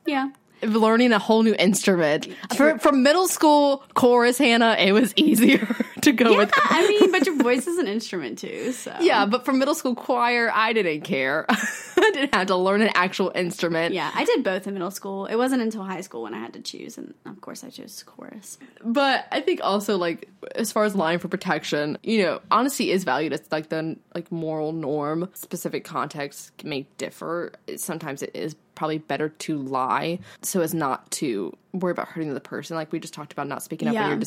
[0.07, 0.31] Yeah.
[0.63, 2.29] Learning a whole new instrument.
[2.57, 5.67] For, from middle school chorus, Hannah, it was easier
[6.03, 6.51] to go with.
[6.51, 6.67] That.
[6.71, 8.97] I mean, but your voice is an instrument too, so.
[9.01, 11.45] Yeah, but for middle school choir, I didn't care.
[11.51, 13.95] I didn't have to learn an actual instrument.
[13.95, 15.27] Yeah, I did both in middle school.
[15.27, 18.03] It wasn't until high school when I had to choose, and of course I chose
[18.03, 18.59] chorus.
[18.85, 23.05] But I think also like as far as lying for protection, you know, honesty is
[23.05, 25.29] valued as like the like moral norm.
[25.35, 27.53] Specific contexts may differ.
[27.77, 32.41] Sometimes it is probably better to lie so as not to worry about hurting the
[32.41, 32.77] person.
[32.77, 34.19] Like we just talked about not speaking up when you're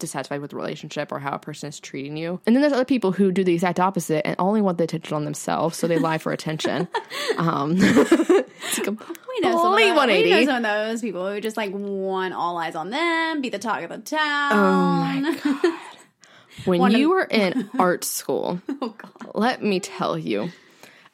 [0.00, 2.40] dissatisfied with the relationship or how a person is treating you.
[2.44, 5.14] And then there's other people who do the exact opposite and only want the attention
[5.14, 6.88] on themselves, so they lie for attention.
[7.38, 10.22] Um, it's a We know, some of, complete those, 180.
[10.24, 13.48] we know some of those people who just like want all eyes on them, be
[13.50, 14.52] the talk of the town.
[14.52, 15.78] Oh my god.
[16.66, 19.30] when One of- you were in art school, Oh god.
[19.34, 20.50] let me tell you.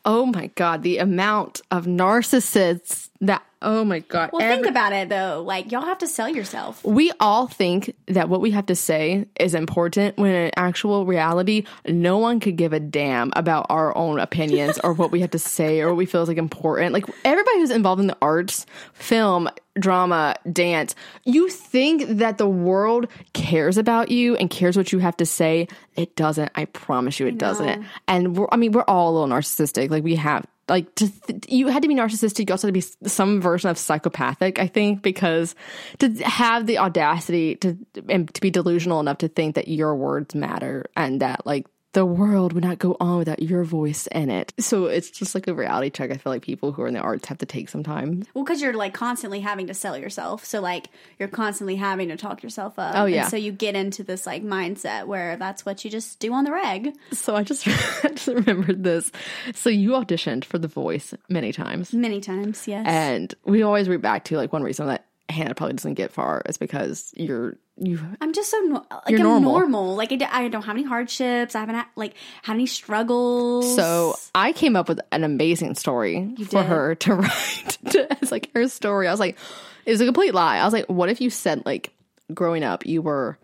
[0.08, 4.30] Oh my god, the amount of narcissists that oh my god.
[4.32, 5.42] Well, every- think about it though.
[5.44, 6.84] Like y'all have to sell yourself.
[6.84, 11.64] we all think that what we have to say is important when in actual reality,
[11.88, 15.38] no one could give a damn about our own opinions or what we have to
[15.56, 16.92] say or what we feel is like important.
[16.92, 19.48] Like everybody who's involved in the arts, film,
[19.78, 25.16] drama, dance, you think that the world cares about you and cares what you have
[25.18, 25.68] to say.
[25.96, 26.52] It doesn't.
[26.54, 27.84] I promise you it doesn't.
[28.06, 29.90] And we're, I mean, we're all a little narcissistic.
[29.90, 32.48] Like we have like to th- you had to be narcissistic.
[32.48, 35.54] You also had to be some version of psychopathic i think because
[35.98, 37.76] to have the audacity to
[38.08, 42.04] and to be delusional enough to think that your words matter and that like the
[42.04, 45.54] world would not go on without your voice in it so it's just like a
[45.54, 47.82] reality check i feel like people who are in the arts have to take some
[47.82, 50.44] time Well, because you're like constantly having to sell yourself.
[50.44, 52.94] So like you're constantly having to talk yourself up.
[52.96, 53.22] Oh, yeah.
[53.22, 56.44] And so you get into this like mindset where that's what you just do on
[56.44, 56.94] the reg.
[57.12, 57.66] so i just,
[58.04, 59.10] I just remembered this
[59.54, 62.84] so you auditioned for the voice many times Many times, yes.
[62.86, 66.42] and we always root back to like one reason that hannah probably doesn't get far
[66.46, 69.52] is because you're you I'm just so no- like I'm normal.
[69.52, 69.94] normal.
[69.96, 71.54] Like I, d- I don't have any hardships.
[71.54, 73.74] I haven't had, like had any struggles.
[73.74, 76.66] So I came up with an amazing story for did?
[76.66, 79.08] her to write to, as like her story.
[79.08, 79.36] I was like,
[79.84, 80.56] it was a complete lie.
[80.58, 81.92] I was like, what if you said like
[82.32, 83.36] growing up you were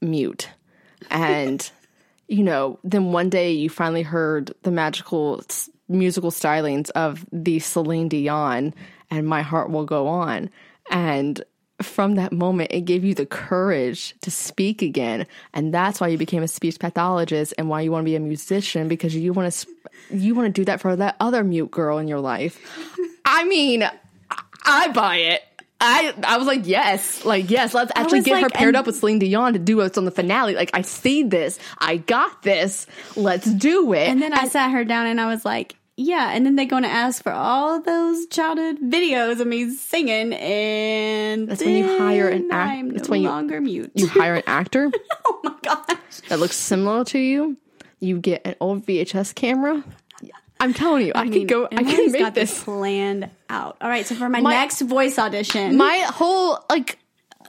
[0.00, 0.48] mute
[1.10, 1.70] and
[2.28, 7.58] you know then one day you finally heard the magical s- musical stylings of the
[7.58, 8.72] Celine Dion
[9.10, 10.48] and my heart will go on
[10.90, 11.42] and
[11.82, 15.26] from that moment it gave you the courage to speak again.
[15.52, 18.20] And that's why you became a speech pathologist and why you want to be a
[18.20, 19.74] musician because you want to sp-
[20.10, 22.60] you want to do that for that other mute girl in your life.
[23.24, 23.88] I mean
[24.64, 25.42] I- buy it.
[25.80, 28.96] I I was like yes like yes let's actually get her paired and- up with
[28.96, 30.54] Celine Dion to do what's on the finale.
[30.54, 31.58] Like I see this.
[31.78, 32.86] I got this.
[33.16, 34.08] Let's do it.
[34.08, 36.30] And then I sat her down and I was like, yeah.
[36.32, 40.32] And then they're going to ask for all those childhood videos of me singing.
[40.32, 43.92] And That's when you hire an then that's no when you- longer mute.
[43.94, 44.90] you hire an actor
[45.26, 46.20] oh my gosh.
[46.28, 47.56] that looks similar to you.
[48.00, 49.82] You get an old VHS camera.
[50.60, 51.64] I'm telling you, I, mean, can go.
[51.66, 52.62] I can make got this.
[52.64, 53.76] planned out.
[53.80, 54.06] All right.
[54.06, 56.98] So for my, My- next voice audition, My whole like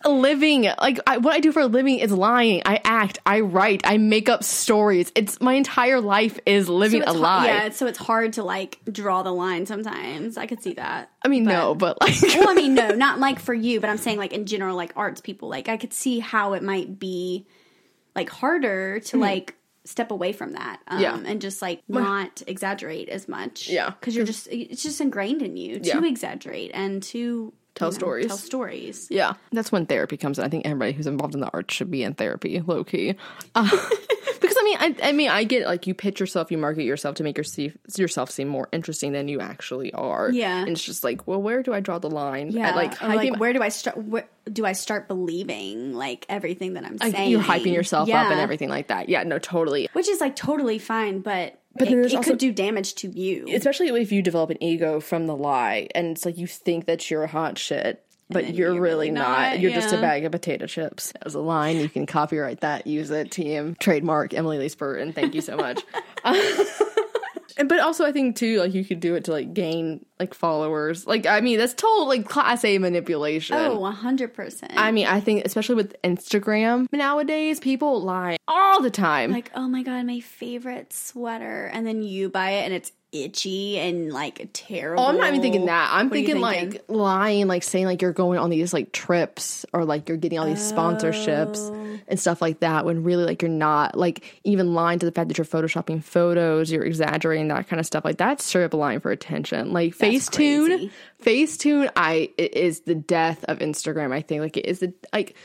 [0.09, 2.61] living, like I, what I do for a living is lying.
[2.65, 3.19] I act.
[3.25, 3.81] I write.
[3.85, 5.11] I make up stories.
[5.15, 7.45] It's my entire life is living so a lie.
[7.47, 7.69] yeah.
[7.69, 10.37] So it's hard to like draw the line sometimes.
[10.37, 11.09] I could see that.
[11.23, 13.89] I mean, But- no, but like, well, I mean, no, not like for you, but
[13.89, 16.99] I'm saying like in general, like arts people, like I could see how it might
[16.99, 17.45] be
[18.15, 20.99] like harder to like step away from that, um.
[20.99, 21.15] Yeah.
[21.25, 23.91] and just like not exaggerate as much, Yeah.
[23.91, 26.03] because you're just it's just ingrained in you to Yeah.
[26.05, 28.27] exaggerate and to tell stories.
[28.27, 29.07] tell stories.
[29.09, 30.45] Yeah, that's when therapy comes in.
[30.45, 33.15] I think everybody who's involved in the arts should be in therapy, low key.
[33.53, 33.69] Uh,
[34.41, 37.15] because I mean, I, I mean, I get like you pitch yourself, you market yourself
[37.15, 37.45] to make your,
[37.95, 40.29] yourself seem more interesting than you actually are.
[40.29, 40.59] Yeah.
[40.59, 42.51] and it's just like, well, where do I draw the line?
[42.51, 43.97] Yeah, At, like, or, like where do I start?
[43.97, 47.31] Where do I start believing like everything that I'm saying?
[47.31, 49.09] you're hyping yourself up and everything like that.
[49.09, 49.89] Yeah, no, totally.
[49.93, 52.95] which is like totally fine, but But it, then there's it also- could do damage
[52.95, 53.47] to you.
[53.53, 57.09] Especially if you develop an ego from the lie, and it's like you think that
[57.11, 58.01] you're hot shit.
[58.27, 59.51] But you're, you're really not.
[59.51, 61.13] not, You're just a bag of potato chips.
[61.21, 65.13] As a line, you can copyright that, use it, team, trademark Emily Aleece Burton.
[65.13, 65.83] Thank you so much.
[67.57, 70.33] And- but also, I think too, like you could do it to like gain like
[70.33, 71.05] followers.
[71.07, 73.55] Like, I mean, that's total like class A manipulation.
[73.57, 74.73] oh, 100%.
[74.75, 79.31] I mean, I think especially with Instagram nowadays, people lie all the time.
[79.31, 82.91] like, oh my god, my favorite sweater, and then you buy it and it's
[83.23, 85.03] itchy and like terrible.
[85.03, 85.89] Oh, I'm not even thinking that.
[85.91, 86.71] I'm What are you thinking, thinking?
[86.71, 90.37] like lying, like saying like you're going on these like trips or like you're getting
[90.39, 91.99] all these sponsorships Oh.
[92.07, 93.97] and stuff like that when really like you're not.
[93.97, 97.85] Like even lying to the fact that you're photoshopping photos, you're exaggerating that kind of
[97.85, 98.03] stuff.
[98.05, 99.71] Like that's straight up lying for attention.
[99.73, 100.91] Like Facetune, crazy.
[101.23, 104.11] Facetune, I is the death of Instagram.
[104.13, 105.35] I think like it is the like.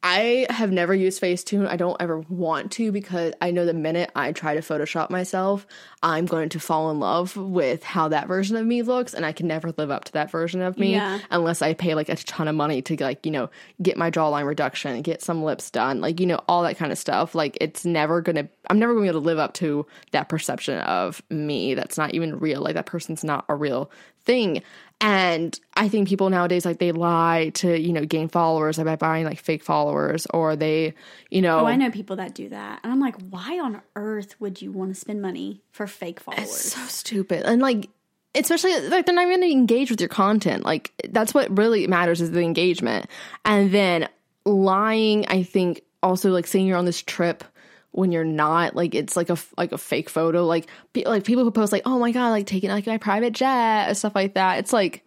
[0.00, 1.66] I have never used Facetune.
[1.66, 5.66] I don't ever want to because I know the minute I try to Photoshop myself,
[6.04, 9.32] I'm going to fall in love with how that version of me looks, and I
[9.32, 11.18] can never live up to that version of me Yeah.
[11.32, 13.50] unless I pay like a ton of money to like you know
[13.82, 16.98] get my jawline reduction, get some lips done, like you know all that kind of
[16.98, 17.34] stuff.
[17.34, 20.28] Like it's never gonna, I'm never going to be able to live up to that
[20.28, 21.74] perception of me.
[21.74, 22.60] That's not even real.
[22.62, 23.90] Like that person's not a real
[24.24, 24.62] thing.
[25.00, 29.24] And I think people nowadays like they lie to you know gain followers by buying
[29.24, 30.94] like fake followers, or they
[31.30, 34.40] you know Oh, I know people that do that, and I'm like, why on earth
[34.40, 36.50] would you want to spend money for fake followers?
[36.50, 37.44] so stupid.
[37.44, 37.88] And like
[38.34, 40.64] especially like they're not even gonna engage with your content.
[40.64, 43.06] Like that's what really matters is the engagement.
[43.44, 44.08] And then
[44.44, 47.44] lying i think also like saying you're on this trip
[47.92, 51.42] when you're not like it's like a like a fake photo like pe- like people
[51.44, 54.34] who post like oh my god like taking like my private jet and stuff like
[54.34, 54.58] that.
[54.58, 55.04] It's like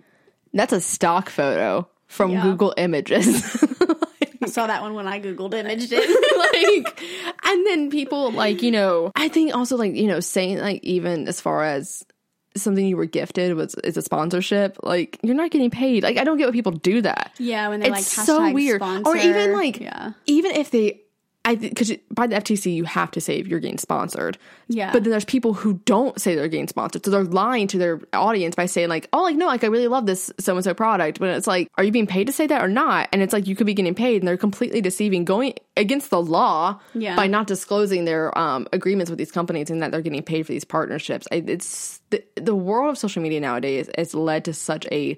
[0.54, 2.41] that's a stock photo from Yeah.
[2.44, 3.63] google images.
[4.44, 6.84] I saw that one when I googled imaged it.
[6.86, 7.04] like
[7.46, 11.28] and then people like you know i think also like you know saying like even
[11.28, 12.04] as far as
[12.58, 16.04] something you were gifted was is a sponsorship like you're not getting paid.
[16.04, 17.32] Like i don't get what people do that.
[17.38, 18.82] Yeah, when they like so weird.
[18.82, 21.02] Or even like yeah, even if they
[21.43, 24.38] I because by the FTC you have to say if you're getting sponsored.
[24.67, 24.91] Yeah.
[24.93, 27.99] But then there's people who don't say they're getting sponsored, so they're lying to their
[28.13, 30.75] audience by saying like, "Oh, like no, like I really love this so and so
[30.75, 33.10] product," but it's like, are you being paid to say that or not?
[33.12, 36.21] And it's like you could be getting paid, and they're completely deceiving, going against the
[36.21, 37.15] law Yeah.
[37.15, 40.51] by not disclosing their um, agreements with these companies and that they're getting paid for
[40.51, 41.27] these partnerships.
[41.32, 45.17] I, it's the the world of social media nowadays has led to such a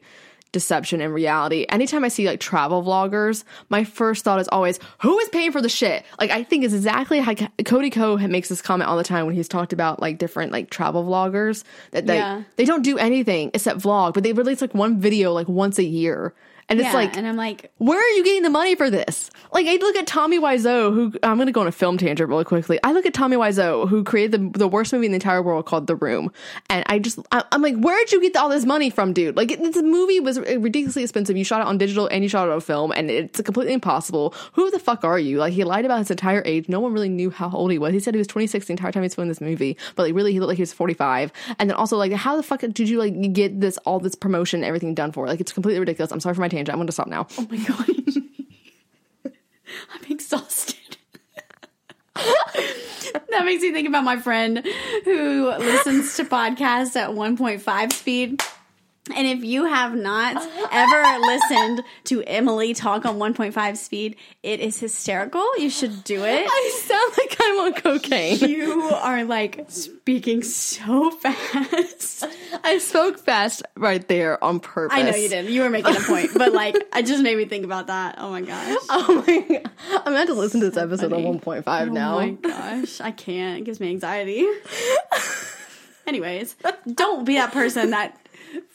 [0.53, 1.65] deception and reality.
[1.67, 5.61] Anytime I see like travel vloggers, my first thought is always, who is paying for
[5.61, 6.05] the shit?
[6.19, 7.33] Like I think is exactly how
[7.65, 10.69] Cody Ko makes this comment all the time when he's talked about like different like
[10.69, 12.43] travel vloggers that they Yeah.
[12.55, 15.83] they don't do anything except vlog, but they release like one video like once a
[15.83, 16.33] year.
[16.69, 19.29] And it's yeah, like and I'm like, where are you getting the money for this?
[19.53, 22.27] Like, I look at Tommy Wiseau, who I'm going to go on a film tangent
[22.27, 22.79] really quickly.
[22.83, 25.67] I look at Tommy Wiseau, who created the, the worst movie in the entire world
[25.67, 26.31] called The Room,
[26.69, 29.37] and I just I, I'm like, where'd you get all this money from, dude?
[29.37, 31.37] Like, this movie was ridiculously expensive.
[31.37, 34.33] You shot it on digital and you shot it on film, and it's completely impossible.
[34.53, 35.37] Who the fuck are you?
[35.37, 36.67] Like, he lied about his entire age.
[36.67, 37.93] No one really knew how old he was.
[37.93, 40.15] He said he was 26 the entire time he was filming this movie, but like
[40.15, 41.31] really, he looked like he was 45.
[41.59, 44.63] And then also, like, how the fuck did you like get this all this promotion,
[44.63, 45.27] everything done for?
[45.27, 46.11] Like, it's completely ridiculous.
[46.11, 46.69] I'm sorry for my tangent.
[46.69, 47.27] I'm going to stop now.
[47.37, 48.23] oh my god,
[49.93, 50.97] I'm exhausted.
[52.15, 54.65] that makes me think about my friend
[55.03, 58.41] who listens to podcasts at 1.5 speed.
[59.13, 60.37] And if you have not
[60.71, 65.45] ever listened to Emily talk on 1.5 speed, it is hysterical.
[65.57, 66.47] You should do it.
[66.49, 68.39] I sound like I'm on cocaine.
[68.49, 72.25] You are like speaking so fast.
[72.63, 74.97] I spoke fast right there on purpose.
[74.97, 75.49] I know you did.
[75.49, 78.15] You were making a point, but like, it just made me think about that.
[78.19, 78.77] Oh my gosh.
[78.89, 79.71] Oh my god.
[80.05, 81.27] I'm gonna listen to this episode funny.
[81.27, 82.15] on 1.5 now.
[82.15, 83.59] Oh my gosh, I can't.
[83.59, 84.47] It gives me anxiety.
[86.07, 86.55] Anyways,
[86.93, 88.17] don't be that person that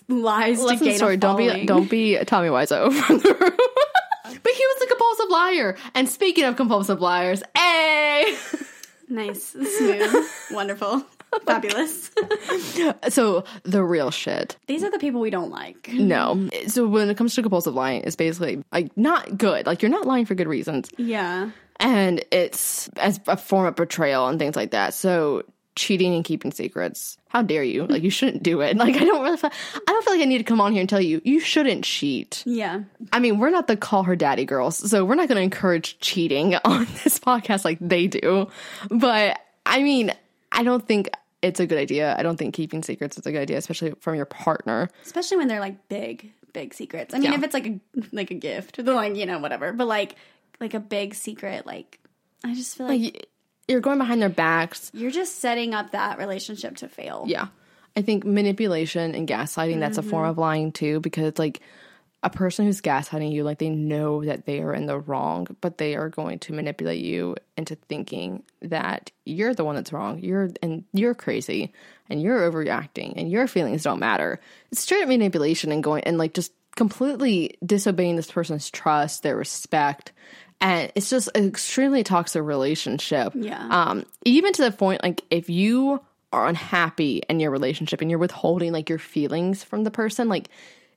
[0.08, 4.38] lies to gain sorry, a don't be don't be Tommy Wiseau from the room.
[4.42, 5.76] but he was a compulsive liar.
[5.94, 8.36] And speaking of compulsive liars, hey
[9.10, 11.02] Nice, smooth, wonderful,
[11.46, 12.10] fabulous.
[13.08, 14.56] So the real shit.
[14.66, 15.88] These are the people we don't like.
[15.92, 16.48] No.
[16.66, 19.66] So when it comes to compulsive lying, it's basically like not good.
[19.66, 20.90] Like you're not lying for good reasons.
[20.98, 24.92] Yeah, and it's as a form of betrayal and things like that.
[24.94, 25.42] So
[25.78, 27.16] cheating and keeping secrets.
[27.28, 27.86] How dare you?
[27.86, 28.76] Like you shouldn't do it.
[28.88, 30.80] Like I don't really feel, I don't feel like I need to come on here
[30.80, 32.42] and tell you you shouldn't cheat.
[32.46, 32.82] Yeah.
[33.12, 35.98] I mean, we're not the call her daddy girls, so we're not going to encourage
[36.00, 38.48] cheating on this podcast like they do.
[38.90, 40.12] But I mean,
[40.52, 41.08] I don't think
[41.42, 42.16] it's a good idea.
[42.18, 44.90] I don't think keeping secrets is a good idea, especially from your partner.
[45.04, 47.14] Especially when they're like big, big secrets.
[47.14, 47.38] I mean, Yeah.
[47.38, 47.80] if it's like a
[48.12, 49.72] like a gift, they're like you know whatever.
[49.72, 50.16] But like
[50.60, 52.00] like a big secret, like
[52.44, 53.27] I just feel like, Like
[53.68, 54.90] you're going behind their backs.
[54.94, 57.24] you're just setting up that relationship to fail.
[57.26, 57.48] Yeah.
[57.96, 60.30] I think manipulation and gaslighting, that's a form mm-hmm.
[60.30, 61.60] of lying too, because it's like
[62.22, 65.78] a person who's gaslighting you, like they know that they are in the wrong, but
[65.78, 70.20] they are going to manipulate you into thinking that you're the one that's wrong.
[70.20, 71.72] You're and you're crazy
[72.08, 74.40] and you're overreacting and your feelings don't matter.
[74.72, 79.36] It's straight up manipulation and going and like just completely disobeying this person's trust, their
[79.36, 80.12] respect.
[80.60, 83.32] And it's just an extremely toxic relationship.
[83.34, 83.66] Yeah.
[83.70, 86.00] Um, even to the point like if you
[86.32, 90.48] are unhappy in your relationship and you're withholding like your feelings from the person, like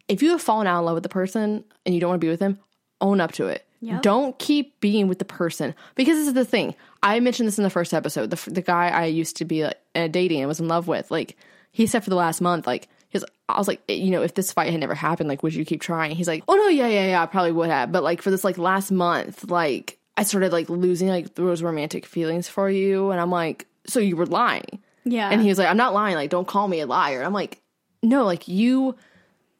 [0.08, 2.26] if you have fallen out of love with the person and you don't want to
[2.26, 2.60] be with them,
[3.00, 3.66] own up to it.
[3.82, 4.02] Yep.
[4.04, 6.76] Don't keep being with the person because this is the thing.
[7.02, 8.30] I mentioned this in the first episode.
[8.30, 11.10] The, the guy I used to be like, uh, dating and was in love with,
[11.10, 11.36] like
[11.72, 14.52] he said for the last month, like his, I was like, you know, if this
[14.52, 16.16] fight had never happened, like would you keep trying?
[16.16, 17.92] He's like, oh no, yeah, yeah, yeah, I probably would have.
[17.92, 22.06] But like for this like last month, like I started like losing like those romantic
[22.06, 24.80] feelings for you, and I'm like, so you were lying.
[25.04, 25.30] Yeah.
[25.30, 26.16] And he was like, I'm not lying.
[26.16, 27.24] Like, don't call me a liar.
[27.24, 27.62] I'm like,
[28.04, 28.96] no, like you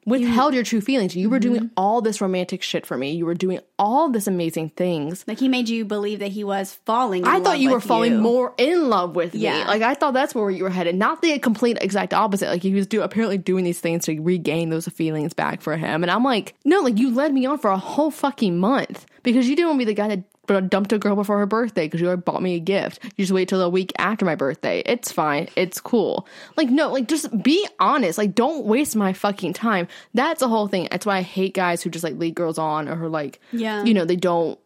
[0.04, 1.14] withheld your true feelings.
[1.14, 1.54] You were Mm-hmm.
[1.54, 3.12] doing all this romantic shit for me.
[3.12, 5.24] You were doing all this amazing things.
[5.28, 7.22] like he made you believe that he was falling.
[7.22, 8.18] In I thought you were falling you.
[8.20, 9.58] more in love with Yeah.
[9.58, 9.64] me.
[9.64, 10.94] Like I thought that's where you were headed.
[10.96, 12.48] Not the complete exact opposite.
[12.48, 16.02] Like he was do apparently doing these things to regain those feelings back for him.
[16.02, 19.48] And I'm like, no, like you led me on for a whole fucking month because
[19.48, 22.00] you didn't want to be the guy that dumped a girl before her birthday because
[22.00, 22.98] you already bought me a gift.
[23.16, 24.82] You just wait till the week after my birthday.
[24.84, 25.48] It's fine.
[25.56, 26.26] It's cool.
[26.56, 28.18] Like no, like just be honest.
[28.18, 29.86] Like don't waste my fucking time.
[30.14, 30.88] That's the whole thing.
[30.90, 33.84] That's why I hate guys who just like lead girls on or who like Yeah.
[33.84, 34.58] you know they don't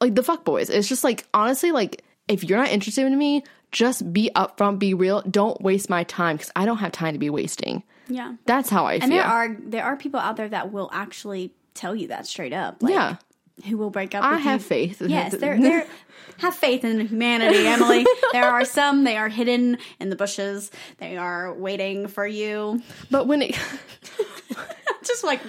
[0.00, 0.68] like the fuck boys.
[0.68, 4.94] It's just like honestly, like if you're not interested in me, just be upfront, be
[4.94, 5.22] real.
[5.22, 7.82] Don't waste my time because I don't have time to be wasting.
[8.08, 8.34] Yeah.
[8.46, 9.12] That's how I And feel.
[9.12, 12.52] And there are there are people out there that will actually tell you that straight
[12.52, 12.82] up.
[12.82, 13.16] Like, yeah,
[13.68, 14.66] Who will break up I with have you.
[14.66, 15.02] faith.
[15.02, 15.86] Yes, they're they're
[16.38, 18.06] have faith in humanity, Emily.
[18.32, 20.70] there are some they are hidden in the bushes.
[20.98, 22.82] They are waiting for you.
[23.10, 23.58] but when it
[25.02, 25.40] Just like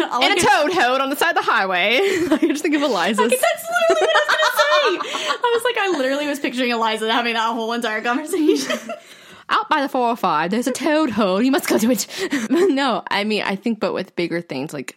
[0.00, 1.98] all and I a toad hode on the side of the highway,
[2.30, 3.30] I just think of Eliza's.
[3.30, 5.28] That's literally what I was gonna say.
[5.42, 8.78] I was like, I literally was picturing Eliza having that whole entire conversation.
[9.48, 12.06] out by the 405 there's a toad hole you must go to it
[12.50, 14.96] no i mean i think but with bigger things like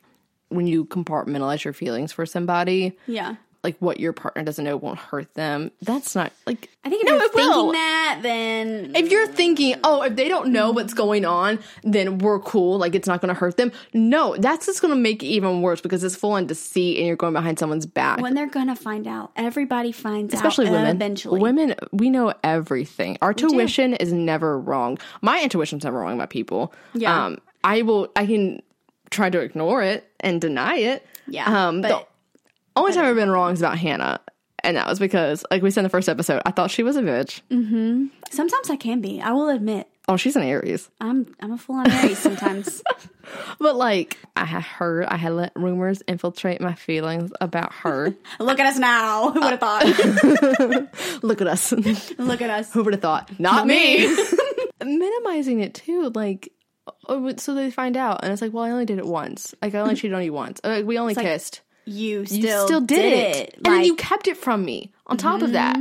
[0.54, 3.36] when you compartmentalize your feelings for somebody yeah.
[3.64, 7.10] like what your partner doesn't know won't hurt them that's not like I think if
[7.10, 7.54] No, you're it will.
[7.54, 12.18] thinking that, then if you're thinking oh if they don't know what's going on then
[12.18, 15.24] we're cool like it's not going to hurt them no that's just going to make
[15.24, 18.34] it even worse because it's full on deceit and you're going behind someone's back when
[18.36, 20.96] they're gonna find out, everybody finds especially out women.
[20.96, 21.40] eventually.
[21.42, 23.18] Women, we know everything.
[23.22, 24.98] Our tuition is never wrong.
[25.22, 26.74] My intuition's never wrong about people.
[26.94, 27.26] Yeah.
[27.26, 28.12] Um, I will.
[28.16, 28.62] I can
[29.10, 31.06] try to ignore it and deny it.
[31.28, 31.90] Yeah, Um, but-
[32.76, 34.20] the only time I've been wrong is about Hannah,
[34.64, 36.96] and that was because, like we said in the first episode, I thought she was
[36.96, 37.42] a bitch.
[38.32, 39.22] Sometimes I can be.
[39.22, 39.88] I will admit.
[40.08, 40.90] Oh, she's an Aries.
[41.00, 42.82] I'm I'm a full on Aries sometimes.
[43.58, 48.14] But like, I had heard, I had let rumors infiltrate my feelings about her.
[48.40, 49.32] Look at us now.
[49.32, 49.86] Who would have thought?
[51.24, 51.72] Look at us.
[51.72, 52.74] Look at us.
[52.74, 53.40] Who would have thought?
[53.40, 54.14] Not, me.
[54.84, 56.52] Minimizing it too, like,
[57.08, 59.54] oh, so they find out, and it's like, well, I only did it once.
[59.62, 60.60] Like, I only cheated on you once.
[60.64, 61.62] Uh, Like, we only like, kissed.
[61.86, 63.84] You still, You still did, it, and Like, Mm-hmm.
[63.86, 64.92] you kept it from me.
[65.08, 65.78] On top of that,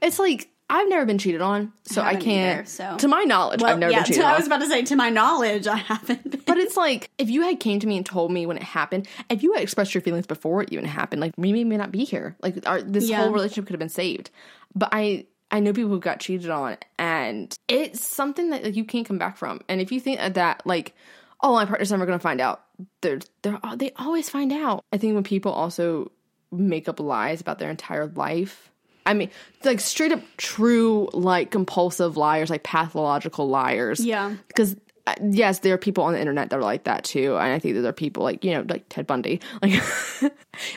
[0.00, 2.58] it's like I've never been cheated on, so I, haven't can't.
[2.60, 4.60] either, so- To my knowledge, well, I've never yeah, been cheated to- I was about
[4.62, 6.30] to say, to my knowledge, I haven't.
[6.30, 6.40] Been.
[6.46, 9.06] But it's like if you had came to me and told me when it happened,
[9.28, 11.92] if you had expressed your feelings before it even happened, like we may, may not
[11.92, 12.36] be here.
[12.42, 13.18] Like our this Yeah.
[13.24, 14.30] whole relationship could have been saved.
[14.74, 18.84] But I I know people who got cheated on, and it's something that like, you
[18.84, 19.60] can't come back from.
[19.68, 20.94] And if you think that, like
[21.42, 22.62] oh my partner's never going to find out,
[23.00, 24.84] they're they're they always find out.
[24.92, 26.10] I think when people also
[26.50, 28.70] make up lies about their entire life.
[29.04, 29.30] I mean,
[29.64, 34.36] like straight up true, like compulsive liars, like pathological liars yeah.
[34.46, 34.76] because
[35.08, 37.58] uh, yes, there are people on the internet that are like that too, and I
[37.58, 39.40] think that there are people like you know like Ted Bundy.
[39.60, 39.82] Like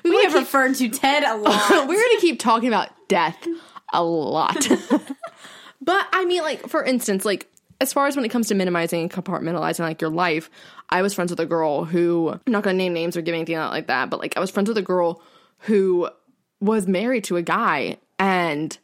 [0.04, 1.70] we, We have referred to Ted a lot.
[1.70, 3.38] we're gonna keep talking about death
[3.94, 4.68] a lot,
[5.82, 7.50] but I mean, like for instance, like
[7.82, 10.50] as far as when it comes to minimizing and compartmentalizing like your life,
[10.90, 13.56] I was friends with a girl who I'm not gonna name names or give anything
[13.56, 15.22] out like that, but like I was friends with a girl
[15.60, 16.10] who
[16.60, 18.78] was married to a guy and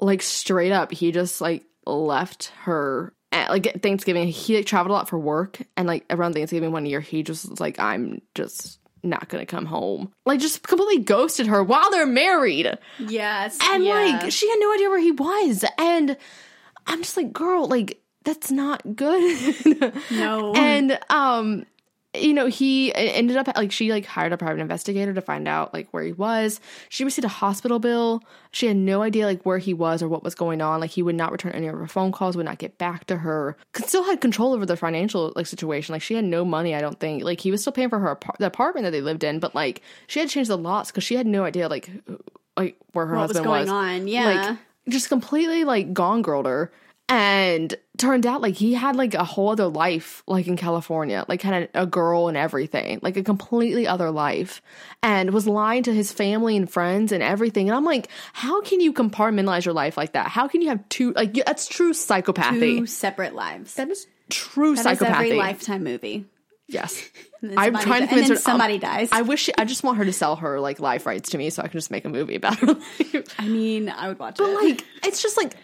[0.00, 4.28] like straight up he just like left her at like Thanksgiving.
[4.28, 7.50] He like traveled a lot for work, and like around Thanksgiving one year, he just
[7.50, 12.06] was like, "I'm just not gonna come home." Like just completely ghosted her while they're
[12.06, 13.58] married, Yes.
[13.62, 13.94] and yeah.
[14.20, 16.16] like she had no idea where he was, and
[16.86, 20.54] I'm just like, "Girl, like that's not good." no.
[20.54, 21.66] and um
[22.14, 25.72] you know he ended up like she like hired a private investigator to find out
[25.74, 26.60] like where he was.
[26.88, 28.22] She received a hospital bill.
[28.52, 30.80] She had no idea like where he was or what was going on.
[30.80, 33.16] Like he would not return any of her phone calls would not get back to
[33.18, 33.56] her.
[33.72, 35.92] Could still had control over the financial like situation.
[35.92, 37.24] Like she had no money i don't think.
[37.24, 39.54] Like he was still paying for her apart- the apartment that they lived in but
[39.54, 41.90] like she had changed the lots because she had no idea like
[42.56, 43.70] like where her what was husband going was.
[43.70, 44.08] on?
[44.08, 44.24] Yeah.
[44.48, 44.58] like
[44.88, 46.70] just completely like gone girled her.
[47.08, 51.40] And turned out like he had like a whole other life like in california like
[51.42, 54.60] had a, a girl and everything like a completely other life
[55.02, 58.80] and was lying to his family and friends and everything and i'm like how can
[58.80, 62.78] you compartmentalize your life like that how can you have two like that's true psychopathy
[62.78, 63.74] Two separate lives.
[63.74, 66.26] that is true That is psychopathy every lifetime movie.
[66.66, 67.08] yes
[67.56, 69.10] i'm trying to convince her um, somebody dies.
[69.12, 71.48] i wish she, i just want her to sell her like life rights to me
[71.50, 74.40] so i can just make a movie about her life I mean, I would watch
[74.40, 74.42] it.
[74.42, 75.54] But like, it's just like,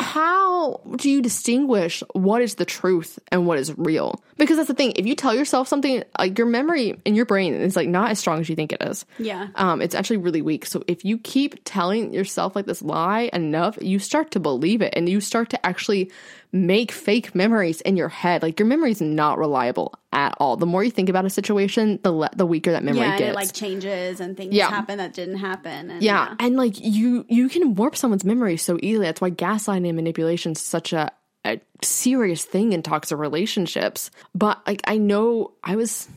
[0.00, 4.22] how do you distinguish what is the truth and what is real?
[4.36, 4.92] Because that's the thing.
[4.96, 8.18] If you tell yourself something, like your memory in your brain is like not as
[8.18, 9.04] strong as you think it is.
[9.18, 9.48] Yeah.
[9.56, 10.66] Um, it's actually really weak.
[10.66, 14.92] So if you keep telling yourself like this lie enough, you start to believe it
[14.96, 16.10] and you start to actually
[16.52, 18.42] make fake memories in your head.
[18.42, 20.56] Like your memory is not reliable at all.
[20.56, 23.18] The more you think about a situation, the le- the weaker that memory yeah, and
[23.18, 23.30] gets.
[23.30, 24.70] it like changes and things Yeah.
[24.70, 25.90] happen that didn't happen.
[25.90, 26.34] And, Yeah.
[26.40, 29.06] And like you you can warp someone's memory so easily.
[29.06, 31.10] That's why gaslighting and manipulation is such a,
[31.44, 34.10] a serious thing in toxic relationships.
[34.34, 36.08] But like I know I was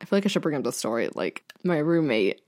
[0.00, 1.08] I feel like I should bring up the story.
[1.14, 2.42] Like my roommate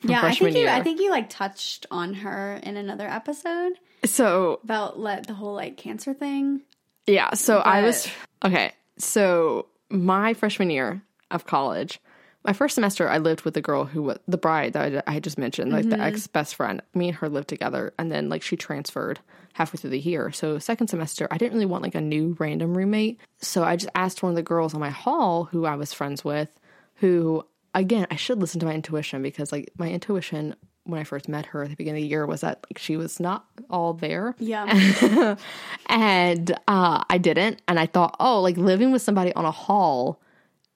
[0.00, 0.20] from yeah.
[0.24, 0.68] I think you, year.
[0.70, 3.72] I think you like touched on her in another episode
[4.04, 6.62] so about let the whole like cancer thing.
[7.06, 8.08] yeah, so I was
[8.44, 8.72] okay.
[8.98, 12.00] So my freshman year of college,
[12.44, 15.14] my first semester, I lived with the girl who was the bride that I, I
[15.14, 16.02] had just mentioned, like the mm-hmm.
[16.02, 16.80] ex best friend.
[16.94, 19.18] Me and her lived together, and then like she transferred
[19.54, 20.30] halfway through the year.
[20.32, 23.90] So second semester, I didn't really want like a new random roommate, so I just
[23.94, 26.48] asked one of the girls on my hall who I was friends with,
[26.96, 27.44] who
[27.74, 30.54] again I should listen to my intuition because like my intuition
[30.86, 32.96] when I first met her at the beginning of the year was that like she
[32.96, 35.36] was not all there Yeah.
[35.86, 37.60] and uh, I didn't.
[37.68, 40.20] And I thought, oh, like living with somebody on a hall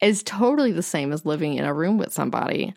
[0.00, 2.74] is totally the same as living in a room with somebody.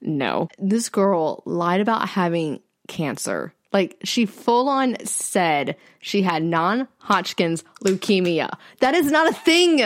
[0.00, 3.54] No, this girl lied about having cancer.
[3.72, 8.50] Like she full on said she had non Hodgkin's leukemia.
[8.80, 9.80] That is not a thing.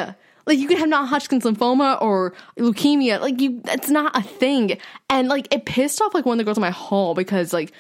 [0.49, 3.21] Like you could have non Hodgkin's lymphoma or leukemia.
[3.21, 4.79] Like you, that's not a thing.
[5.11, 7.73] And like it pissed off like one of the girls in my hall because like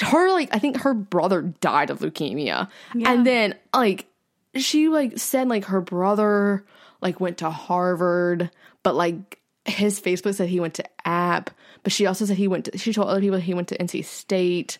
[0.00, 4.06] her like I think her brother died of leukemia, and then like
[4.56, 6.64] she like said like her brother
[7.02, 8.50] like went to Harvard,
[8.82, 11.50] but like his Facebook said he went to App,
[11.82, 14.04] but she also said he went to she told other people he went to NC
[14.04, 14.78] State.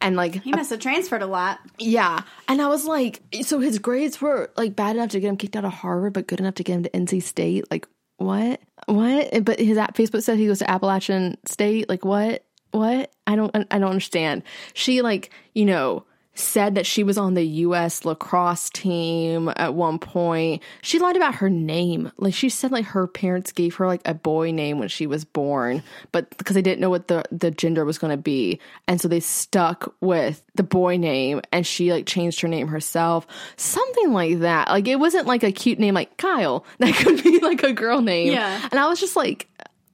[0.00, 1.60] And like He must have transferred a lot.
[1.78, 5.36] yeah, and I was like, so his grades were like bad enough to get him
[5.36, 7.70] kicked out of Harvard, but good enough to get him to NC State.
[7.70, 8.60] Like what?
[8.86, 9.44] What?
[9.44, 11.88] But his app Facebook said he goes to Appalachian State.
[11.88, 12.44] Like what?
[12.72, 13.12] What?
[13.26, 13.54] I don't.
[13.54, 14.42] I don't understand.
[14.74, 16.04] She like you know
[16.34, 18.04] said that she was on the U.S.
[18.04, 20.62] lacrosse team at one point.
[20.80, 22.10] She lied about her name.
[22.16, 25.24] Like she said, like her parents gave her like a boy name when she was
[25.24, 29.00] born, but because they didn't know what the the gender was going to be, and
[29.00, 33.26] so they stuck with the boy name, and she like changed her name herself,
[33.56, 34.68] something like that.
[34.68, 36.64] Like it wasn't like a cute name like Kyle.
[36.78, 38.32] That could be like a girl name.
[38.32, 38.68] Yeah.
[38.72, 39.48] and I was just like,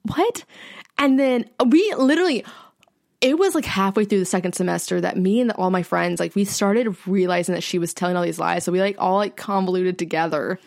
[0.05, 0.45] what?
[0.97, 2.45] And then we literally
[3.21, 6.35] it was like halfway through the second semester that me and all my friends like
[6.35, 8.65] we started realizing that she was telling all these lies.
[8.65, 10.59] So we like all like convoluted together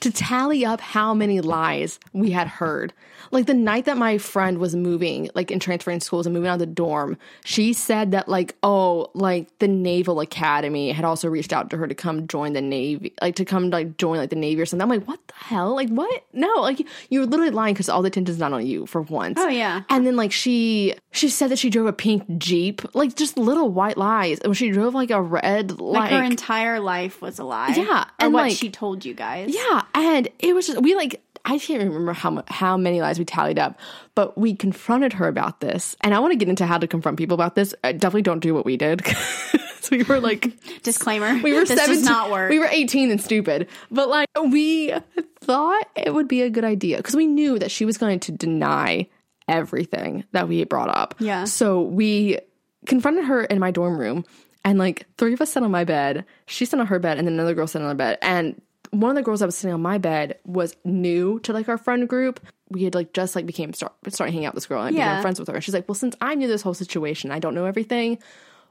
[0.00, 2.92] to tally up how many lies we had heard
[3.36, 6.54] like the night that my friend was moving like in transferring schools and moving out
[6.54, 11.52] of the dorm she said that like oh like the naval academy had also reached
[11.52, 14.36] out to her to come join the navy like to come like join like the
[14.36, 17.74] navy or something i'm like what the hell like what no like you're literally lying
[17.74, 19.82] because all the attention's not on you for once Oh, yeah.
[19.90, 23.68] and then like she she said that she drove a pink Jeep, like just little
[23.70, 24.38] white lies.
[24.40, 27.68] And she drove like a red Like, like, her entire life was a lie.
[27.74, 29.54] Yeah, and, what like- she told you guys.
[29.54, 33.24] yeah, and it was just we like I can't remember how how many lies we
[33.24, 33.78] tallied up,
[34.14, 37.16] but we confronted her about this, and I want to get into how to confront
[37.18, 37.74] people about this.
[37.84, 39.06] I definitely don't do what we did.
[39.80, 41.40] so we were like Disclaimer.
[41.42, 42.50] we were this 17 does not work.
[42.50, 44.92] we were 18 and stupid but like we
[45.40, 48.32] thought it would be a good idea because we knew that she was going to
[48.32, 49.06] deny
[49.46, 51.44] everything that we brought up Yeah.
[51.44, 52.38] so we
[52.86, 54.24] confronted her in my dorm room
[54.64, 56.24] and like three of us sat on my bed.
[56.46, 58.18] She sat on her bed, and then another girl sat on her bed.
[58.20, 58.60] And
[58.90, 61.78] one of the girls that was sitting on my bed was new to like our
[61.78, 62.40] friend group.
[62.68, 65.10] We had like just like became start starting hanging out with this girl and Yeah.
[65.10, 65.54] became friends with her.
[65.54, 68.18] And she's like, Well, since I knew this whole situation, I don't know everything.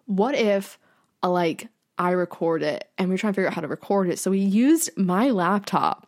[0.05, 0.77] What if
[1.23, 4.09] uh, like I record it and we were trying to figure out how to record
[4.09, 4.19] it?
[4.19, 6.07] So we used my laptop.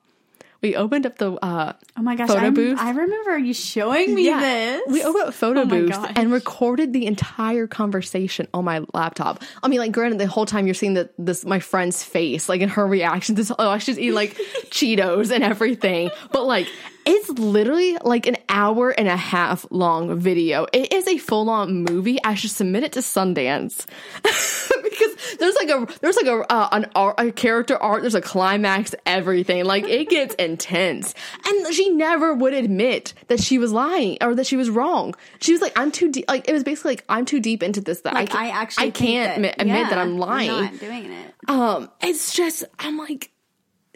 [0.62, 2.80] We opened up the uh Oh my gosh, Photo I'm- booth?
[2.80, 4.82] I remember you showing me this.
[4.88, 9.44] we opened up photo Oh booth and recorded the entire conversation on my laptop.
[9.62, 12.62] I mean, like, granted, the whole time you're seeing the, this my friend's face, like,
[12.62, 13.36] in her reaction.
[13.36, 14.34] This oh, she's eating like
[14.70, 16.68] Cheetos and everything, but like,
[17.08, 20.68] it's literally like an hour and a half long video.
[20.74, 22.22] It is a full on movie.
[22.22, 23.86] I should submit it to Sundance
[24.84, 28.02] because there's like a there's like a uh, an art, a character art.
[28.02, 29.64] There's a climax, everything.
[29.64, 34.46] Like it gets intense, and she never would admit that she was lying or that
[34.46, 35.16] she was wrong.
[35.40, 37.80] She was like, "I'm too deep." Like it was basically like, "I'm too deep into
[37.80, 41.06] this that like I, I, actually I can't admit, admit that I'm lying." not doing
[41.06, 41.34] it.
[41.48, 43.32] Um, it's just I'm like,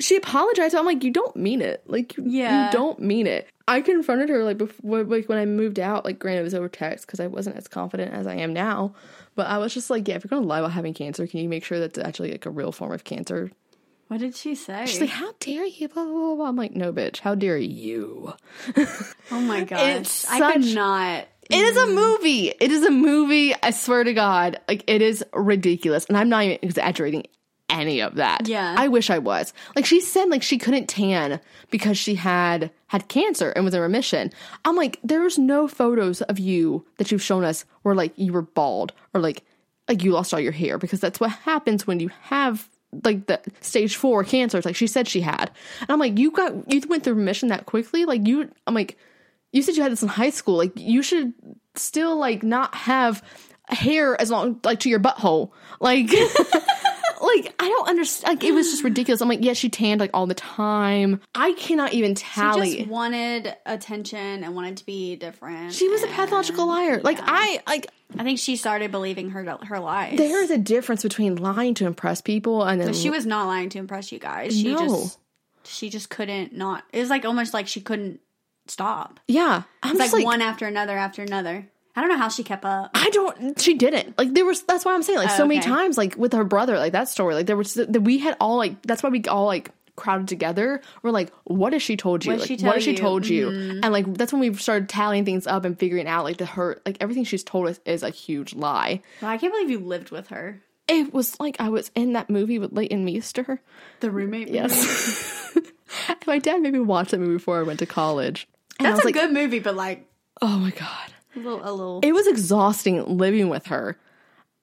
[0.01, 0.75] she apologized.
[0.75, 1.83] I'm like, you don't mean it.
[1.85, 2.65] Like, you, Yeah.
[2.65, 3.47] you don't mean it.
[3.67, 6.03] I confronted her like before, like when I moved out.
[6.03, 8.93] Like, granted, it was over text because I wasn't as confident as I am now.
[9.35, 11.47] But I was just like, yeah, if you're gonna lie about having cancer, can you
[11.47, 13.51] make sure that's actually like a real form of cancer?
[14.09, 14.85] What did she say?
[14.87, 15.87] She's like, how dare you?
[15.87, 16.47] Blah, blah, blah, blah.
[16.49, 17.19] I'm like, no, bitch.
[17.19, 18.33] How dare you?
[18.75, 21.27] oh my gosh, It's I could not.
[21.49, 21.95] It is a mm.
[21.95, 22.47] movie.
[22.49, 23.53] It is a movie.
[23.63, 24.59] I swear to God.
[24.67, 26.05] Like, it is ridiculous.
[26.05, 27.23] And I'm not even exaggerating
[27.71, 28.47] any of that.
[28.47, 28.75] Yeah.
[28.77, 29.53] I wish I was.
[29.75, 33.81] Like, she said, like, she couldn't tan because she had had cancer and was in
[33.81, 34.31] remission.
[34.65, 38.41] I'm like, there's no photos of you that you've shown us where, like, you were
[38.41, 39.43] bald or, like,
[39.87, 42.69] like you lost all your hair because that's what happens when you have
[43.03, 44.57] like the stage four cancer.
[44.57, 45.51] It's like she said she had.
[45.81, 48.05] And I'm like, you got you went through remission that quickly?
[48.05, 48.97] Like you I'm like,
[49.51, 50.57] you said you had this in high school.
[50.57, 51.33] Like you should
[51.75, 53.23] still like not have
[53.67, 55.51] hair as long like to your butthole.
[55.79, 56.09] Like
[57.35, 58.35] like I don't understand.
[58.35, 59.21] Like it was just ridiculous.
[59.21, 61.21] I'm like, yeah, she tanned like all the time.
[61.35, 62.71] I cannot even tally.
[62.71, 65.73] She just wanted attention and wanted to be different.
[65.73, 67.01] she was a pathological liar.
[67.03, 70.17] Like I like I think she started believing her her lies.
[70.17, 73.69] there is a difference between lying to impress people and then she was not lying
[73.69, 74.53] to impress you guys.
[74.57, 74.79] She No.
[74.87, 75.19] just
[75.63, 76.83] she just couldn't not.
[76.91, 78.19] It was like almost like she couldn't
[78.67, 79.19] stop.
[79.27, 79.63] yeah.
[79.83, 81.67] I'm It's just like, like, one after another after another.
[81.95, 82.91] I don't know how she kept up.
[82.93, 83.59] I don't.
[83.59, 84.17] She didn't.
[84.17, 84.63] Like there was.
[84.63, 85.19] That's why I'm saying.
[85.19, 85.97] Like so Oh, many times.
[85.97, 86.77] Like with her brother.
[86.77, 87.35] Like that story.
[87.35, 87.73] Like there was.
[87.73, 88.81] That we had all like.
[88.83, 90.81] That's why we all like crowded together.
[91.03, 92.31] We're like, what has she told you?
[92.31, 92.95] What like, she what has she you?
[92.95, 93.05] Mm-hmm.
[93.05, 93.49] told you?
[93.83, 96.81] And like that's when we started tallying things up and figuring out like the her
[96.85, 99.01] like everything she's told us is a huge lie.
[99.21, 100.61] I can't believe you lived with her.
[100.87, 103.61] It was like I was in that movie with Leighton Meester.
[103.99, 104.49] The roommate.
[104.49, 105.57] Yes.
[106.27, 108.47] My dad made me watch that movie before I went to college.
[108.79, 110.07] And That's a like, good movie, but like
[110.41, 111.13] oh my god.
[111.35, 111.99] A little, a little.
[112.03, 113.97] it was exhausting living with her.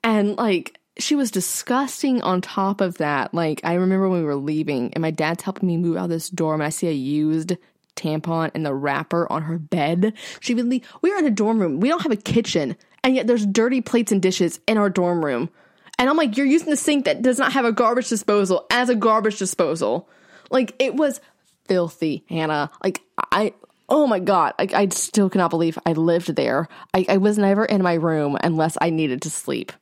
[0.03, 3.33] And like she was disgusting on top of that.
[3.33, 6.11] Like I remember when we were leaving and my dad's helping me move out of
[6.11, 7.57] this dorm and I see a used
[7.97, 10.15] tampon and the wrapper on her bed.
[10.41, 11.81] She would leave we are in a dorm room.
[11.81, 12.77] We don't have a kitchen.
[13.05, 15.51] And yet there's dirty plates and dishes in our dorm room.
[15.99, 18.89] And I'm like, you're using the sink that does not have a garbage disposal as
[18.89, 20.09] a garbage disposal.
[20.51, 21.21] Like it was
[21.67, 22.71] filthy, Hannah.
[22.83, 23.03] Like
[23.33, 23.53] I
[23.89, 26.69] oh my god, like I still cannot believe I lived there.
[26.95, 29.73] I, I was never in my room unless I needed to sleep.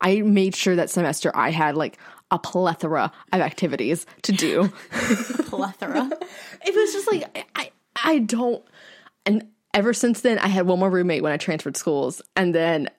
[0.00, 1.98] I made sure that semester I had like
[2.30, 4.68] a plethora of activities to do.
[4.90, 6.10] plethora.
[6.66, 7.70] it was just like I, I
[8.04, 8.64] I don't
[9.24, 12.90] and ever since then I had one more roommate when I transferred schools and then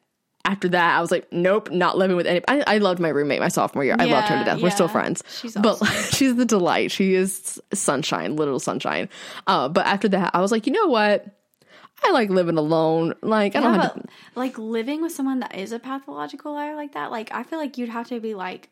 [0.48, 3.40] after that I was like nope not living with any I, I loved my roommate
[3.40, 3.96] my sophomore year.
[4.00, 4.62] I loved her to Yeah, death.
[4.62, 5.24] We're still friends.
[5.40, 5.76] She's but
[6.12, 6.92] she's the delight.
[6.92, 9.10] She is sunshine little sunshine.
[9.46, 11.26] Uh, but after that I was like you know what?
[12.04, 13.14] I like living alone.
[13.22, 14.04] Like I don't have to
[14.36, 17.78] like living with someone that is a pathological liar like that, like I feel like
[17.78, 18.70] you'd have to be like,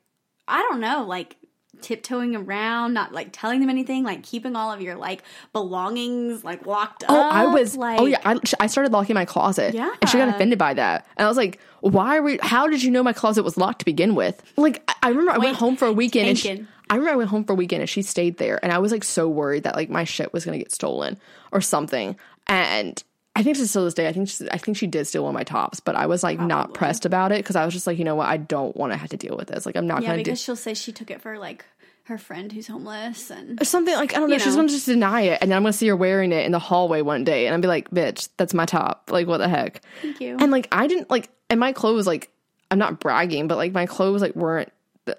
[0.48, 1.36] I don't know, like
[1.82, 5.24] tiptoeing around, not like telling them anything, like keeping all of your like
[5.54, 7.34] belongings like locked Oh, up.
[7.34, 7.76] I was.
[7.76, 9.74] like, oh yeah, I, I started locking my closet.
[9.74, 9.94] Yeah.
[10.02, 12.38] and she got offended by that, and I was like, "Why are we?
[12.42, 15.32] How did you know my closet was locked to begin with?" Like, I, I remember
[15.32, 16.30] I went home for a weekend.
[16.30, 18.72] And she, I remember I went home for a weekend and she stayed there, and
[18.72, 21.18] I was like so worried that like my shit was gonna get stolen
[21.52, 22.16] or something.
[22.48, 23.04] And
[23.36, 25.32] I think to still this day, I think she, I think she did steal one
[25.32, 27.86] of my tops, but I was like not pressed about it because I was just
[27.86, 29.66] like, you know what, I don't want to have to deal with this.
[29.66, 31.66] Like, I'm not yeah, gonna do because she'll say she took it for like
[32.06, 34.38] her friend who's homeless and or something like I don't know.
[34.38, 36.60] She's gonna just deny it, and then I'm gonna see her wearing it in the
[36.60, 39.10] hallway one day, and I'll be like, "Bitch, that's my top.
[39.12, 40.38] Like, what the heck?" thank you.
[40.40, 42.30] And like, I didn't like, and my clothes like,
[42.72, 44.72] I'm not bragging, but like my clothes like weren't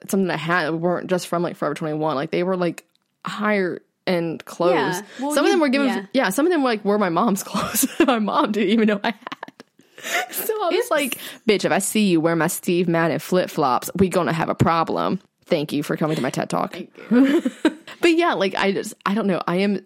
[0.08, 2.14] something I had weren't just from like Forever 21.
[2.14, 2.84] Like they were like
[3.24, 4.72] higher end clothes.
[4.74, 5.02] Yeah.
[5.20, 6.06] Well, some of them were given, yeah.
[6.12, 6.28] yeah.
[6.30, 7.86] Some of them were like were my mom's clothes.
[8.06, 9.18] my mom didn't even know I had.
[10.30, 13.90] So I was like, bitch, if I see you wear my Steve Madden flip flops,
[13.96, 15.20] we gonna have a problem.
[15.46, 16.76] Thank you for coming to my TED Talk.
[17.10, 19.40] but yeah, like I just, I don't know.
[19.46, 19.84] I am,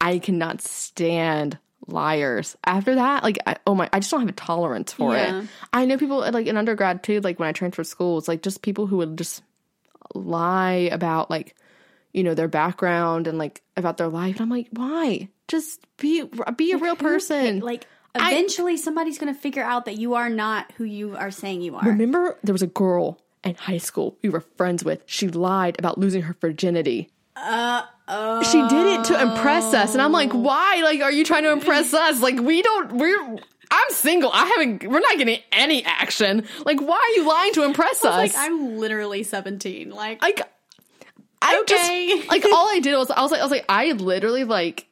[0.00, 2.56] I cannot stand liars.
[2.64, 5.42] After that, like, I, oh my, I just don't have a tolerance for Yeah.
[5.42, 5.48] it.
[5.72, 8.86] I know people like in undergrad too, like when I transferred schools, like just people
[8.86, 9.42] who would just
[10.14, 11.54] lie about like,
[12.16, 14.36] you know, their background and like about their life.
[14.36, 15.28] And I'm like, why?
[15.48, 16.24] Just be,
[16.56, 17.60] be a real person.
[17.60, 21.60] Like eventually somebody's going to figure out that you are not who you are saying
[21.60, 21.84] you are.
[21.84, 25.02] Remember, there was a girl in high school we were friends with.
[25.04, 27.10] She lied about losing her virginity.
[27.36, 28.42] Uh oh.
[28.44, 30.80] She did it to impress us, and I'm like, why?
[30.82, 32.22] Like, are you trying to impress us?
[32.22, 32.92] Like, we don't.
[32.92, 33.38] We're.
[33.70, 34.30] I'm single.
[34.32, 34.88] I haven't.
[34.88, 36.46] We're not getting any action.
[36.64, 38.16] Like, why are you lying to impress us?
[38.16, 39.90] Like I'm literally 17.
[39.90, 40.40] Like like
[41.46, 42.08] I Okay.
[42.18, 44.86] just like all I did was I was like I was like I literally like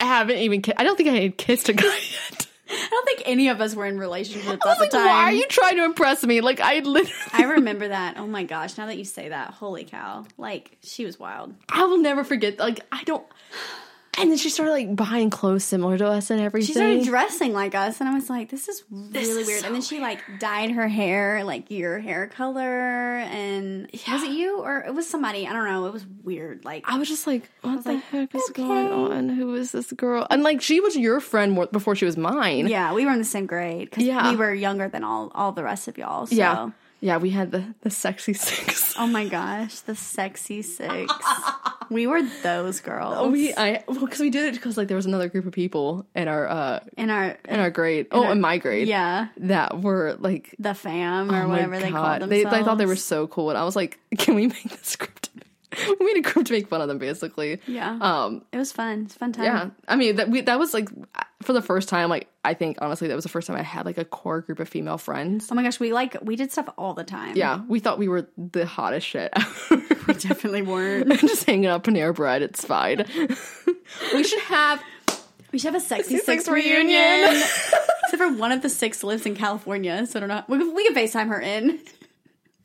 [0.00, 1.84] I haven't even I don't think I had kissed a guy
[2.30, 2.46] yet.
[2.74, 5.06] I don't think any of us were in relationships I at was the time.
[5.06, 6.40] why are you trying to impress me?
[6.40, 8.16] Like I literally I remember that.
[8.16, 8.78] Oh my gosh!
[8.78, 10.24] Now that you say that, holy cow!
[10.38, 11.54] Like she was wild.
[11.68, 12.58] I will never forget.
[12.58, 13.26] Like I don't.
[14.18, 16.66] And then she started like buying clothes similar to us and everything.
[16.66, 19.66] She started dressing like us, and I was like, "This is really is weird." so
[19.66, 22.60] and then she like dyed her hair like your hair color,
[23.18, 25.46] and was it you or it was somebody?
[25.48, 25.86] I don't know.
[25.86, 26.62] It was weird.
[26.62, 28.62] Like I was just like, what the like, heck is okay.
[28.62, 29.28] going on?
[29.30, 30.26] Who is this girl?
[30.30, 32.66] And like, she was your friend more, before she was mine.
[32.68, 34.30] yeah, we were in the same grade because Yeah.
[34.30, 36.26] we were younger than all all the rest of y'all.
[36.26, 36.34] So.
[36.34, 36.70] yeah,
[37.02, 37.18] yeah.
[37.18, 38.94] We had the the sexy six.
[38.98, 41.12] Oh my gosh, the sexy six.
[41.90, 43.30] we were those girls.
[43.30, 46.06] We I well because we did it because like there was another group of people
[46.14, 48.06] in our uh in our in our grade.
[48.10, 48.88] Oh, in my grade.
[48.88, 52.30] yeah that were like the fam or oh whatever they called themselves.
[52.30, 54.96] They, they thought they were so cool, and I was like, "Can we make this
[54.96, 55.26] group?"
[56.00, 57.60] we made a group to make fun of them, basically.
[57.66, 57.98] Yeah.
[58.00, 58.44] Um.
[58.52, 59.02] It was fun.
[59.06, 59.44] It's fun time.
[59.44, 59.70] Yeah.
[59.88, 60.88] I mean, that we that was like
[61.42, 62.08] for the first time.
[62.10, 64.58] Like, I think honestly, that was the first time I had like a core group
[64.60, 65.48] of female friends.
[65.50, 67.36] Oh my gosh, we like we did stuff all the time.
[67.36, 69.32] Yeah, we thought we were the hottest shit.
[69.70, 71.12] we definitely weren't.
[71.20, 72.42] Just hanging out Panera Bread.
[72.42, 73.04] It's fine.
[74.14, 74.82] we should have.
[75.52, 76.86] We should have a sexy Six six, reunion.
[76.86, 77.42] reunion.
[77.42, 80.42] Except for one of the six lives in California, so I don't know.
[80.48, 81.78] We, can- we can FaceTime her in.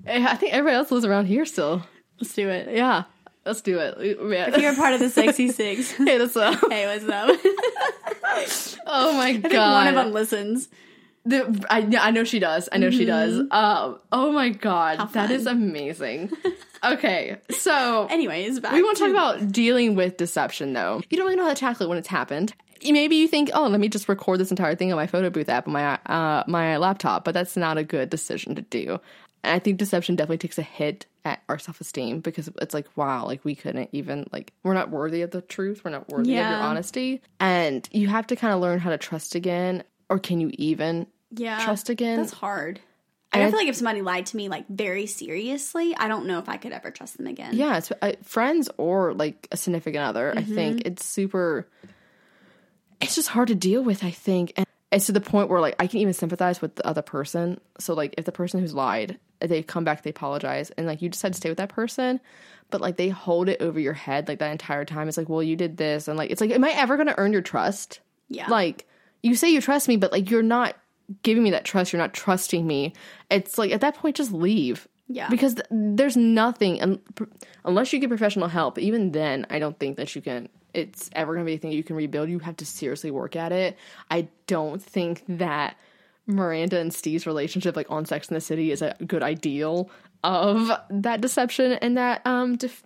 [0.08, 1.84] I think everybody else lives around here still.
[2.20, 2.76] Let's do it.
[2.76, 3.04] Yeah,
[3.46, 4.22] let's do it.
[4.22, 4.54] Man.
[4.54, 6.60] If you're part of the sexy six, Hit us up.
[6.70, 7.40] hey, what's up?
[8.86, 9.74] Oh my think god.
[9.74, 10.70] one of them listens.
[11.26, 12.70] The, I, I know she does.
[12.72, 13.38] I know she does.
[13.52, 16.32] Um, oh my god, that is amazing.
[16.86, 21.02] okay, so Anyways, back we want to talk about dealing with deception, though.
[21.10, 22.54] You don't really know how to tackle it when it's happened.
[22.82, 25.50] Maybe you think, oh, let me just record this entire thing on my photo booth
[25.50, 29.00] app on my uh, my laptop, but that's not a good decision to do.
[29.48, 32.86] And I think deception definitely takes a hit at our self esteem because it's like,
[32.98, 36.38] wow, like we couldn't even like we're not worthy of the truth, we're not worthy
[36.38, 40.20] of your honesty, and you have to kind of learn how to trust again, or
[40.20, 42.18] can you even yeah, trust again?
[42.18, 42.82] That's hard.
[43.34, 46.40] Like, I feel like if somebody lied to me like very seriously, I don't know
[46.40, 47.56] if I could ever trust them again.
[47.56, 50.34] yeah, it's uh, friends or like a significant other.
[50.36, 51.68] I think it's super.
[53.00, 54.04] It's just hard to deal with.
[54.04, 56.88] I think, and it's to the point where like I can even sympathize with the
[56.88, 57.60] other person.
[57.80, 61.10] So like if the person who's lied, they come back, they apologize, and like you
[61.10, 62.20] just had to stay with that person,
[62.70, 65.08] but like they hold it over your head like that entire time.
[65.08, 67.18] It's like, well, you did this, and like it's like, am I ever going to
[67.18, 68.00] earn your trust?
[68.30, 68.48] Yeah.
[68.48, 68.86] Like
[69.22, 70.76] you say you trust me, but like you're not
[71.24, 71.94] giving me that trust.
[71.94, 72.94] You're not trusting me.
[73.30, 74.88] It's like at that point, just leave.
[75.08, 75.30] Yeah.
[75.30, 77.24] Because th- there's nothing un- pr-
[77.64, 78.78] unless you get professional help.
[78.78, 80.50] Even then, I don't think that you can.
[80.74, 82.30] It's ever going to be a thing you can rebuild.
[82.30, 83.78] You have to seriously work at it.
[84.12, 85.78] I don't think that
[86.28, 89.90] Miranda and Steve's relationship, like on Sex in the City, is a good ideal
[90.24, 92.84] of that deception and that um def-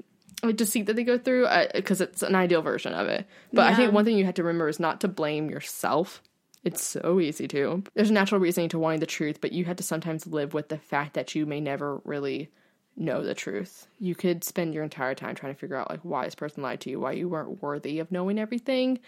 [0.56, 3.26] deceit that they go through because it's an ideal version of it.
[3.54, 6.22] But I think one thing you have to remember is not to blame yourself.
[6.64, 7.84] It's so easy to.
[7.96, 10.70] There's a natural reasoning to wanting the truth, but you have to sometimes live with
[10.70, 12.52] the fact that you may never really
[12.96, 13.88] know the truth.
[14.00, 16.82] You could spend your entire time trying to figure out like why this person lied
[16.82, 19.00] to you, why you weren't worthy of knowing everything.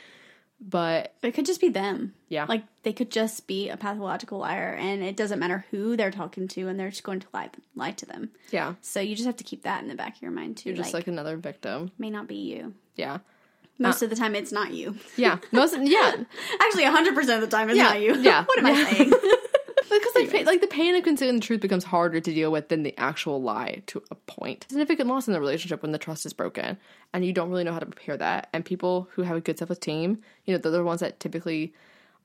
[0.66, 2.14] But It could just be them.
[2.30, 2.46] Yeah.
[2.48, 6.48] Like they could just be a pathological liar and it doesn't matter who they're talking
[6.50, 8.30] to and they're just going to lie lie to them.
[8.52, 10.70] yeah, So you just have to keep that in the back of your mind too.
[10.70, 11.92] you're just like, like another victim.
[11.98, 12.74] may not be you.
[12.96, 13.18] Yeah.
[13.80, 14.96] Most uh, of the time it's not you.
[15.18, 15.40] Yeah.
[15.52, 16.16] Most yeah.
[16.62, 18.16] Actually 100% of the time it's Yeah, not you.
[18.22, 19.12] yeah, what am I saying?
[20.00, 22.70] because like, pa- like the pain of concealing the truth becomes harder to deal with
[22.70, 24.66] than the actual lie to a point.
[24.70, 26.78] Significant loss in the relationship when the trust is broken,
[27.14, 28.50] and you don't really know how to repair that.
[28.54, 31.74] And people who have a good self-esteem, you know, they're the ones that typically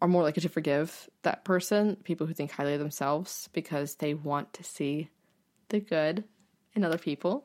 [0.01, 1.97] are more likely to forgive that person.
[2.05, 5.11] People who think highly of themselves because they want to see
[5.71, 6.25] the good
[6.75, 7.45] in other people.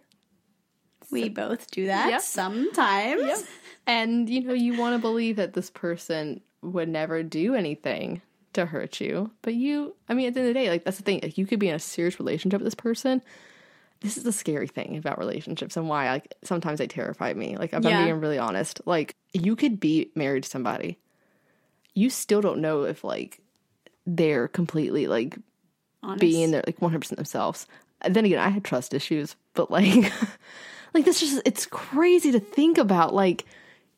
[1.12, 2.22] we both do that Yep.
[2.22, 3.44] sometimes.
[3.86, 8.22] And you know, you want to believe that this person would never do anything
[8.54, 9.32] to hurt you.
[9.42, 11.20] But you, I mean, at the end of the day, like that's the thing.
[11.24, 13.22] Like you could be in a serious relationship with this person.
[14.02, 17.58] This is the scary thing about relationships and why like sometimes they terrify me.
[17.58, 17.98] Like if Yeah.
[18.00, 21.00] I'm being really honest, like you could be married to somebody.
[21.94, 23.40] You still don't know if like
[24.06, 25.38] they're completely like
[26.02, 26.20] Honest.
[26.20, 27.66] being their like 100% themselves.
[28.02, 30.12] And then again, I had trust issues, but like
[30.94, 33.46] like this just it's crazy to think about like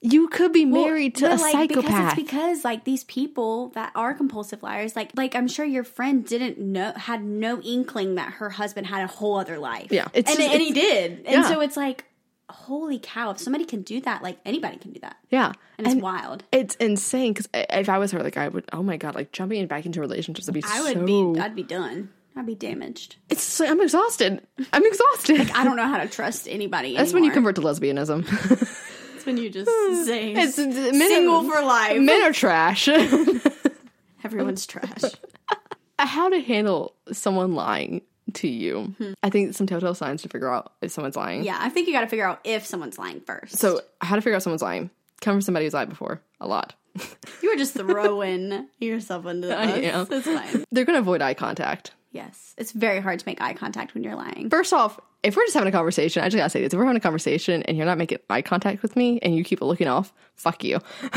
[0.01, 1.83] you could be Well, married to a like, psychopath.
[1.85, 5.83] Because it's because like these people that are compulsive liars, like like I'm sure your
[5.83, 9.87] friend didn't know had no inkling that her husband had a whole other life.
[9.91, 10.07] Yeah.
[10.13, 11.49] It's and just- and he did, and Yeah.
[11.49, 12.05] so it's like,
[12.49, 13.31] holy cow!
[13.31, 15.53] If somebody can do that, like anybody can do that, yeah.
[15.77, 16.43] and it's wild.
[16.51, 18.65] It's insane because if I was her, like I would.
[18.71, 20.63] Oh my god, like jumping back into relationships would be.
[20.65, 22.09] I would so, be, I'd be done.
[22.37, 23.15] I'd be damaged.
[23.29, 24.45] It's just like, I'm exhausted.
[24.73, 25.49] I'm exhausted.
[25.55, 26.95] I don't know how to trust anybody.
[26.95, 28.25] That's when you convert to lesbianism.
[29.25, 30.03] That's when you just hmm.
[30.03, 31.99] say it's men, single for life.
[31.99, 32.87] men are trash.
[34.23, 35.03] Everyone's trash.
[35.49, 38.01] Uh, how to handle someone lying
[38.33, 38.93] to you?
[38.99, 39.13] Hmm.
[39.23, 41.43] I think some telltale signs to figure out if someone's lying.
[41.43, 43.57] Yeah, I think you got to figure out if someone's lying first.
[43.57, 44.91] So how to figure out someone's lying?
[45.21, 46.75] Come from somebody who's lied before a lot.
[47.41, 50.07] you were just throwing yourself into the I am.
[50.09, 50.65] It's fine.
[50.71, 51.93] They're gonna avoid eye contact.
[52.11, 54.49] Yes, it's very hard to make eye contact when you're lying.
[54.49, 56.85] First off, if we're just having a conversation, I just gotta say this: if we're
[56.85, 59.87] having a conversation and you're not making eye contact with me and you keep looking
[59.87, 60.79] off, fuck you.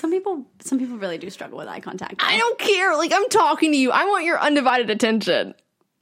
[0.00, 2.14] Some people, some people really do struggle with eye contact.
[2.20, 2.96] I don't care.
[2.96, 3.90] Like I'm talking to you.
[3.90, 5.54] I want your undivided attention.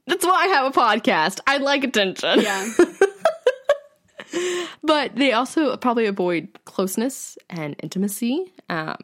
[0.07, 1.41] That's why I have a podcast.
[1.45, 2.39] I like attention.
[2.39, 2.65] Yeah,
[4.83, 8.53] But they also probably avoid closeness and intimacy.
[8.69, 8.95] Um,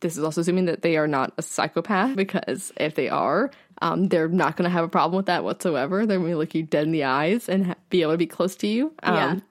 [0.00, 3.50] this is also assuming that they are not a psychopath because if they are,
[3.82, 6.06] um, they're not going to have a problem with that whatsoever.
[6.06, 8.26] They're going to look you dead in the eyes and ha- be able to be
[8.26, 8.92] close to you.
[9.02, 9.42] Um,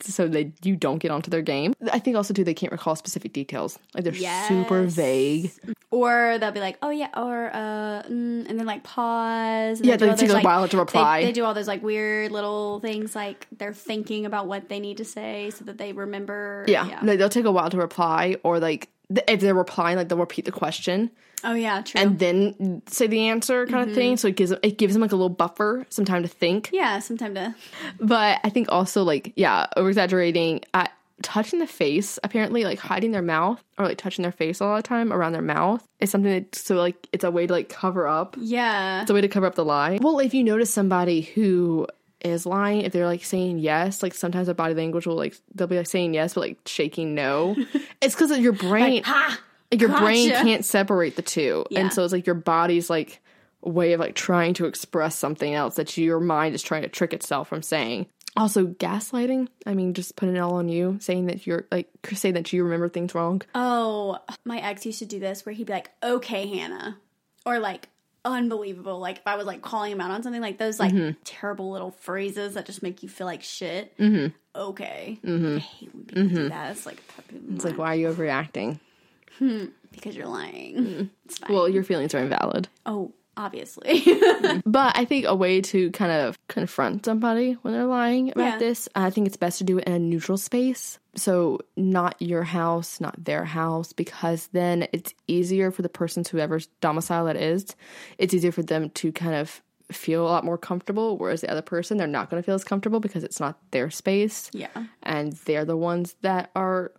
[0.00, 1.72] So that you don't get onto their game.
[1.90, 3.78] I think also too they can't recall specific details.
[3.94, 4.12] Like they're
[4.48, 5.50] super vague.
[5.90, 9.78] or they'll be like, "Oh yeah," or uh, mm, and then like pause.
[9.80, 11.24] And Yeah, they take a while to reply.
[11.24, 14.98] They, do all those like weird little things, like they're thinking about what they need
[14.98, 16.66] to say so that they remember.
[16.68, 18.90] Yeah, No, they'll take a while to reply, or like
[19.28, 21.10] if they're replying, like they'll repeat the question
[21.44, 22.00] Oh yeah, true.
[22.00, 23.94] and then say the answer, kind of mm-hmm.
[23.94, 24.16] thing.
[24.16, 26.70] So it gives them, it gives them like a little buffer, some time to think.
[26.72, 27.54] yeah, some time to.
[28.00, 30.92] But I think also like yeah, over exaggerating at uh,
[31.22, 32.18] touching the face.
[32.24, 35.32] Apparently, like hiding their mouth or like touching their face a lot of time around
[35.32, 38.36] their mouth is something that so like it's a way to like cover up.
[38.40, 39.98] Yeah, It's a way to cover up the lie.
[40.00, 41.86] Well, if you notice somebody who
[42.24, 45.66] is lying, if they're like saying yes, like sometimes their body language will like they'll
[45.68, 47.54] be like saying yes but like shaking no.
[48.00, 49.38] it's because your brain ha.
[49.70, 51.80] like, your brain can't separate the two, Yeah.
[51.80, 53.20] and so it's like your body's like
[53.62, 57.12] way of like trying to express something else that your mind is trying to trick
[57.12, 58.06] itself from saying.
[58.36, 59.46] Also, gaslighting.
[59.64, 62.64] I mean, just putting it all on you, saying that you're like saying that you
[62.64, 63.42] remember things wrong.
[63.54, 66.98] Oh, my ex used to do this where he'd be like, "Okay, Hannah,"
[67.46, 67.88] or like
[68.24, 68.98] unbelievable.
[68.98, 71.18] Like if I was like calling him out on something, like those like Mm-hmm.
[71.24, 73.96] terrible little phrases that just make you feel like shit.
[73.98, 74.28] Mm-hmm.
[74.56, 76.72] Okay, I hate when people do that.
[76.72, 77.00] It's like
[77.32, 77.56] Mm-hmm.
[77.56, 78.78] It's like, why are you overreacting?
[79.90, 81.10] because you're lying.
[81.28, 81.52] Fine.
[81.52, 82.68] Well, your feelings are invalid.
[82.86, 84.02] oh, obviously.
[84.66, 88.58] But I think a way to kind of confront somebody when they're lying about Yeah.
[88.58, 90.98] this, I think it's best to do it in a neutral space.
[91.16, 96.66] So, not your house, not their house, because then it's easier for the person's whoever's
[96.80, 97.66] domicile that is,
[98.18, 99.62] it's easier for them to kind of
[99.92, 101.16] feel a lot more comfortable.
[101.18, 103.90] Whereas the other person, they're not going to feel as comfortable because it's not their
[103.90, 104.50] space.
[104.52, 104.68] yeah,
[105.02, 106.90] And they're the ones that are,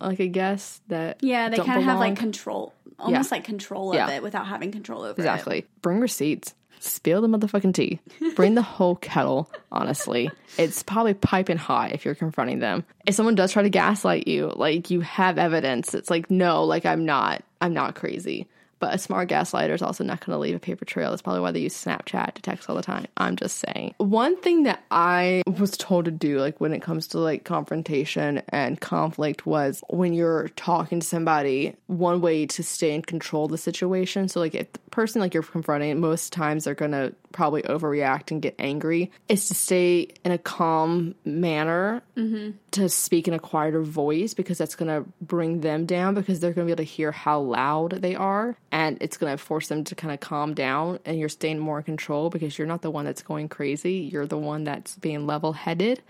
[0.00, 1.18] like, I guess, that.
[1.22, 1.48] yeah.
[1.48, 4.10] They kind of have like control, almost like control of Yeah.
[4.10, 5.18] it without having control over it.
[5.18, 5.66] Exactly.
[5.82, 6.54] Bring receipts.
[6.80, 7.98] Spill the motherfucking tea.
[8.36, 10.30] Bring the whole kettle, honestly.
[10.56, 12.84] It's probably piping hot if you're confronting them.
[13.04, 16.86] If someone does try to gaslight you, like you have evidence, it's like, no, like
[16.86, 18.46] I'm not, I'm not crazy.
[18.78, 21.10] But a smart gaslighter is also not going to leave a paper trail.
[21.10, 23.06] That's probably why they use Snapchat to text all the time.
[23.16, 23.94] I'm just saying.
[23.98, 28.42] One thing that I was told to do, like when it comes to like confrontation
[28.48, 33.50] and conflict, was when you're talking to somebody, one way to stay in control of
[33.50, 34.28] the situation.
[34.28, 38.30] So, like if the person like you're confronting, most times they're going to probably overreact
[38.30, 42.50] and get angry, is to stay in a calm manner mm-hmm.
[42.70, 46.52] To speak in a quieter voice because that's going to bring them down because they're
[46.52, 49.68] going to be able to hear how loud they are and it's going to force
[49.68, 52.82] them to kind of calm down and you're staying more in control because you're not
[52.82, 54.08] the one that's going crazy.
[54.12, 56.02] You're the one that's being level-headed.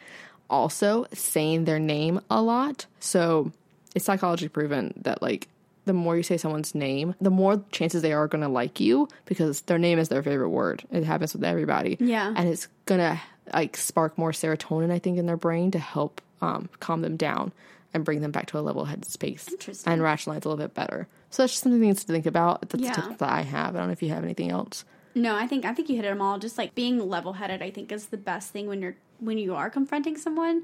[0.50, 2.86] Also saying their name a lot.
[3.00, 3.52] So
[3.94, 5.46] it's psychology proven that like
[5.84, 9.08] the more you say someone's name the more chances they are going to like you
[9.24, 10.82] because their name is their favorite word.
[10.90, 11.96] It happens with everybody.
[12.00, 12.32] Yeah.
[12.36, 13.20] and it's gonna
[13.52, 17.52] like spark more serotonin i think in their brain to help um, calm them down
[17.94, 19.48] and bring them back to a level head space
[19.86, 22.60] and rationalize a little bit better So that's just something to think about.
[22.68, 22.94] That's Yeah.
[22.94, 23.74] the tip that I have.
[23.74, 24.84] I don't know if you have anything else.
[25.14, 26.38] No, I think I think you hit them all.
[26.38, 29.54] Just like being level headed, I think is the best thing when you're when you
[29.54, 30.62] are confronting someone.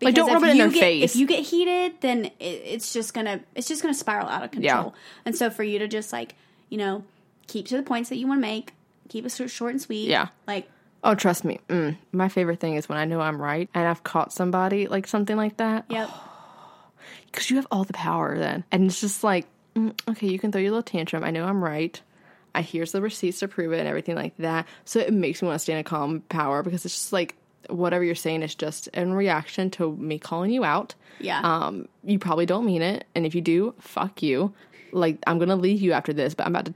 [0.00, 1.04] Like, don't rub if it in you their get- face.
[1.14, 4.50] If you get heated, then it, it's just gonna it's just gonna spiral out of
[4.50, 4.94] control.
[5.24, 6.34] And so for you to just like
[6.68, 7.04] you know
[7.46, 8.72] keep to the points that you want to make,
[9.08, 10.08] keep it short, short and sweet.
[10.08, 10.28] Yeah.
[10.46, 10.68] like
[11.04, 11.58] Oh, trust me.
[11.68, 15.06] Mm, my favorite thing is when I know I'm right and I've caught somebody like
[15.06, 15.84] something like that.
[15.88, 16.08] yep,
[17.26, 18.62] Because you have all the power then.
[18.70, 21.24] And it's just like, mm, okay, you can throw your little tantrum.
[21.24, 22.00] I know I'm right.
[22.54, 24.66] I here's the receipts to prove it and everything like that.
[24.84, 27.34] So it makes me want to stand in a calm power because it's just like
[27.68, 30.94] whatever you're saying is just in reaction to me calling you out.
[31.20, 34.52] yeah, Um, you probably don't mean it, and if you do, fuck you.
[34.92, 36.74] Like I'm gonna leave you after this, but I'm about to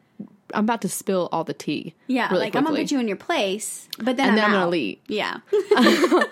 [0.55, 1.95] I'm about to spill all the tea.
[2.07, 2.29] yeah.
[2.31, 4.53] really like I'm gonna put you in your place, but then and I'm, then I'm
[4.53, 4.99] gonna leave.
[5.09, 5.39] Yeah,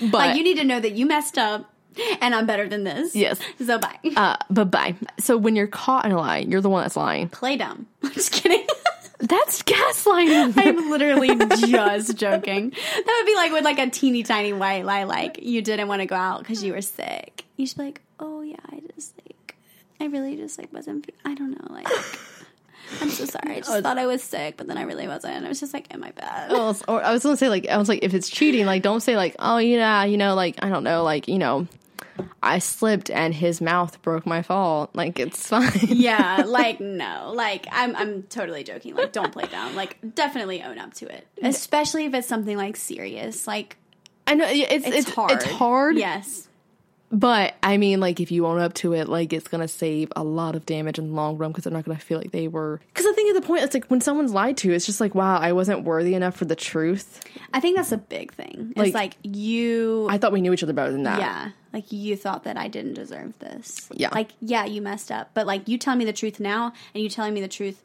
[0.00, 1.72] But like you need to know that you messed up,
[2.20, 3.14] and I'm better than this.
[3.14, 3.38] Yes.
[3.64, 3.98] So bye.
[4.16, 4.94] uh, but bye.
[5.20, 7.28] So when you're caught in a lie, you're the one that's lying.
[7.28, 7.86] Play dumb.
[8.02, 8.66] I'm just kidding.
[9.20, 10.54] That's gaslighting.
[10.56, 11.28] I'm literally
[11.68, 12.70] just joking.
[12.70, 16.00] That would be like with like a teeny tiny white lie, like you didn't want
[16.00, 17.44] to go out because you were sick.
[17.56, 19.54] You should be like, oh yeah, I just like,
[20.00, 21.06] I really just like wasn't.
[21.06, 21.86] fe- I don't know, like.
[23.00, 23.56] I'm so sorry.
[23.56, 25.44] I just uh, thought I was sick, but then I really wasn't.
[25.44, 26.50] I was just like, am I bad?
[26.50, 29.00] Well, or I was gonna say like I was like if it's cheating, like don't
[29.00, 31.66] say like oh yeah you know like I don't know like you know
[32.42, 34.90] I slipped and his mouth broke my fall.
[34.94, 35.70] Like it's fine.
[35.82, 38.94] yeah, like no, like I'm I'm totally joking.
[38.94, 39.74] Like don't play down.
[39.74, 43.46] Like definitely own up to it, especially if it's something like serious.
[43.46, 43.76] Like
[44.26, 45.32] I know it's it's, it's hard.
[45.32, 45.96] It's hard.
[45.96, 46.48] Yes.
[47.14, 50.24] But I mean, like, if you own up to it, like, it's gonna save a
[50.24, 52.80] lot of damage in the long run because they're not gonna feel like they were.
[52.88, 55.14] Because I think at the point, it's like when someone's lied to, it's just like,
[55.14, 57.20] wow, I wasn't worthy enough for the truth.
[57.52, 58.72] I think that's a big thing.
[58.74, 61.20] Like- It's like you I thought we knew each other better than that.
[61.20, 61.50] Yeah.
[61.74, 63.88] Like you thought that I didn't deserve this.
[63.92, 64.08] Yeah.
[64.12, 65.30] Like, yeah, you messed up.
[65.34, 67.82] But like you telling me the truth now and you telling me the truth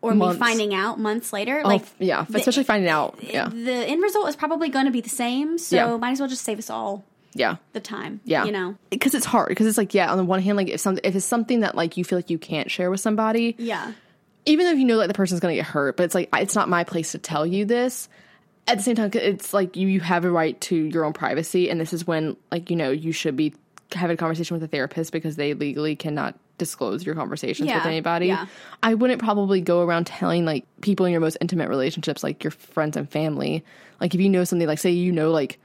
[0.00, 0.40] or Months.
[0.40, 3.18] me finding out months later, Oh, like yeah, especially finding out.
[3.20, 5.58] Yeah, the end result is probably going to be the same.
[5.58, 5.96] So Yeah.
[5.96, 7.04] might as well just save us all
[7.34, 8.20] yeah, the time.
[8.24, 8.44] yeah.
[8.44, 8.76] You know?
[8.90, 9.48] because it's hard.
[9.50, 11.74] Because it's like, yeah, on the one hand, like if some if it's something that
[11.74, 13.92] like you feel like you can't share with somebody, Yeah.
[14.46, 16.68] even if you know like the person's gonna get hurt, but it's like it's not
[16.68, 18.08] my place to tell you this.
[18.66, 21.70] At the same time, it's like you you have a right to your own privacy,
[21.70, 23.54] and this is when like you know you should be
[23.92, 28.26] having a conversation with a therapist because they legally cannot disclose your conversations with anybody.
[28.26, 28.46] yeah.
[28.82, 32.50] I wouldn't probably go around telling like people in your most intimate relationships, like your
[32.50, 33.64] friends and family,
[34.00, 35.58] like if you know something, like say you know like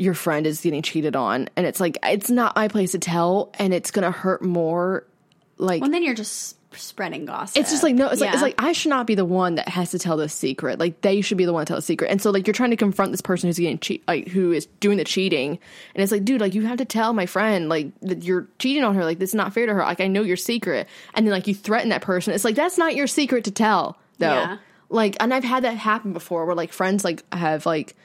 [0.00, 3.50] your friend is getting cheated on, and it's like it's not my place to tell,
[3.58, 5.04] and it's gonna hurt more.
[5.58, 7.60] Like Well, then you're just spreading gossip.
[7.60, 9.68] it's just like no, it's like it's like I should not be the one that
[9.68, 10.78] has to tell this secret.
[10.78, 12.10] Like they should be the one to tell the secret.
[12.10, 14.66] And so like you're trying to confront this person who's getting cheat, like who is
[14.78, 15.58] doing the cheating,
[15.94, 18.84] and it's like, dude, like you have to tell my friend like that you're cheating
[18.84, 19.04] on her.
[19.04, 19.80] Like this is not fair to her.
[19.80, 22.32] Like I know your secret, and then like you threaten that person.
[22.32, 24.28] It's like that's not your secret to tell, though.
[24.28, 24.56] Yeah.
[24.88, 27.96] Like, and I've had that happen before, where like friends like have like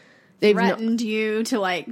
[0.46, 1.88] they've no, threatened you to like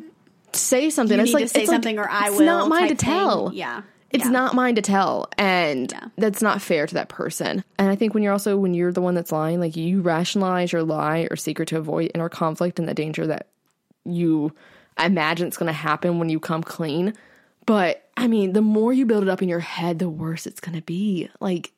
[0.54, 1.18] say something.
[1.18, 2.42] you it's like to say it's like, something or I it's will.
[2.42, 3.10] It's not mine to type thing.
[3.10, 3.52] tell.
[3.54, 3.82] Yeah.
[4.12, 4.32] It's Yeah.
[4.32, 6.08] not mine to tell, and Yeah.
[6.20, 7.64] that's not fair to that person.
[7.80, 10.72] And I think when you're also when you're the one that's lying, like you rationalize
[10.72, 13.48] your lie or secret to avoid inner conflict and the danger that
[14.06, 14.54] you
[15.04, 17.14] imagine it's going to happen when you come clean.
[17.66, 20.60] But I mean, the more you build it up in your head, the worse it's
[20.60, 21.30] going to be.
[21.40, 21.72] Like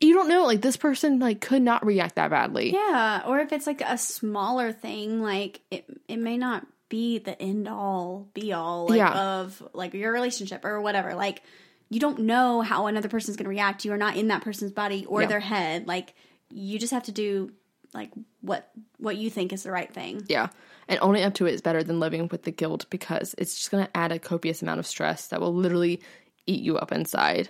[0.00, 2.72] you don't know, like this person like could not react that badly.
[2.72, 7.40] Yeah, or if it's like a smaller thing, like it it may not be the
[7.40, 9.12] end all be all like Yeah.
[9.40, 11.14] of like your relationship or whatever.
[11.14, 11.42] Like
[11.88, 13.84] you don't know how another person's going to react.
[13.84, 15.86] You are not in that person's body or their head.
[15.86, 16.14] Like
[16.50, 17.52] you just have to do
[17.94, 20.24] like what what you think is the right thing.
[20.28, 20.48] Yeah.
[20.88, 23.70] And owning up to it is better than living with the guilt because it's just
[23.72, 26.00] going to add a copious amount of stress that will literally
[26.46, 27.48] eat you up inside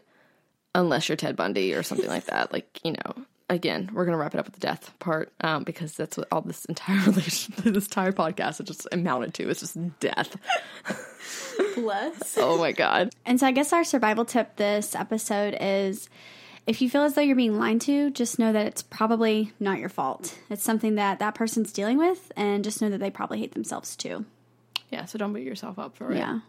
[0.76, 2.52] unless you're Ted Bundy or something like that.
[2.52, 5.64] Like, you know, again, we're going to wrap it up with the death part um,
[5.64, 9.48] because that's what all this entire relation, this entire podcast is just amounted to.
[9.48, 10.36] It's just death.
[11.74, 12.36] Bless.
[12.46, 13.10] Oh my God.
[13.24, 16.08] And so I guess our survival tip this episode is
[16.66, 19.78] if you feel as though you're being lied to, just know that it's probably not
[19.78, 20.38] your fault.
[20.50, 23.96] It's something that that person's dealing with and just know that they probably hate themselves
[23.96, 24.26] too.
[24.90, 25.06] Yeah.
[25.06, 26.18] So don't beat yourself up for it.
[26.18, 26.40] Yeah.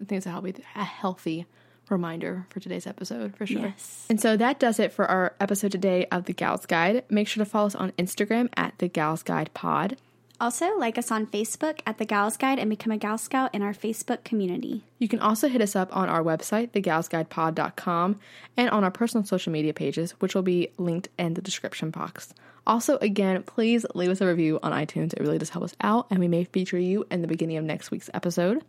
[0.00, 1.46] I think it's a healthy, a healthy
[1.88, 3.66] reminder for today's episode for sure.
[3.66, 4.06] Yes.
[4.08, 7.04] And so that does it for our episode today of the Gals Guide.
[7.08, 9.96] Make sure to follow us on Instagram at the Gals Guide Pod.
[10.38, 13.62] Also, like us on Facebook at The Gals Guide and become a Gal Scout in
[13.62, 14.84] our Facebook community.
[14.98, 18.20] You can also hit us up on our website, thegalsguidepod.com,
[18.58, 22.34] and on our personal social media pages, which will be linked in the description box.
[22.66, 25.14] Also, again, please leave us a review on iTunes.
[25.14, 27.64] It really does help us out, and we may feature you in the beginning of
[27.64, 28.62] next week's episode.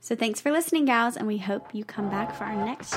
[0.00, 2.94] So thanks for listening, gals, and we hope you come back for our next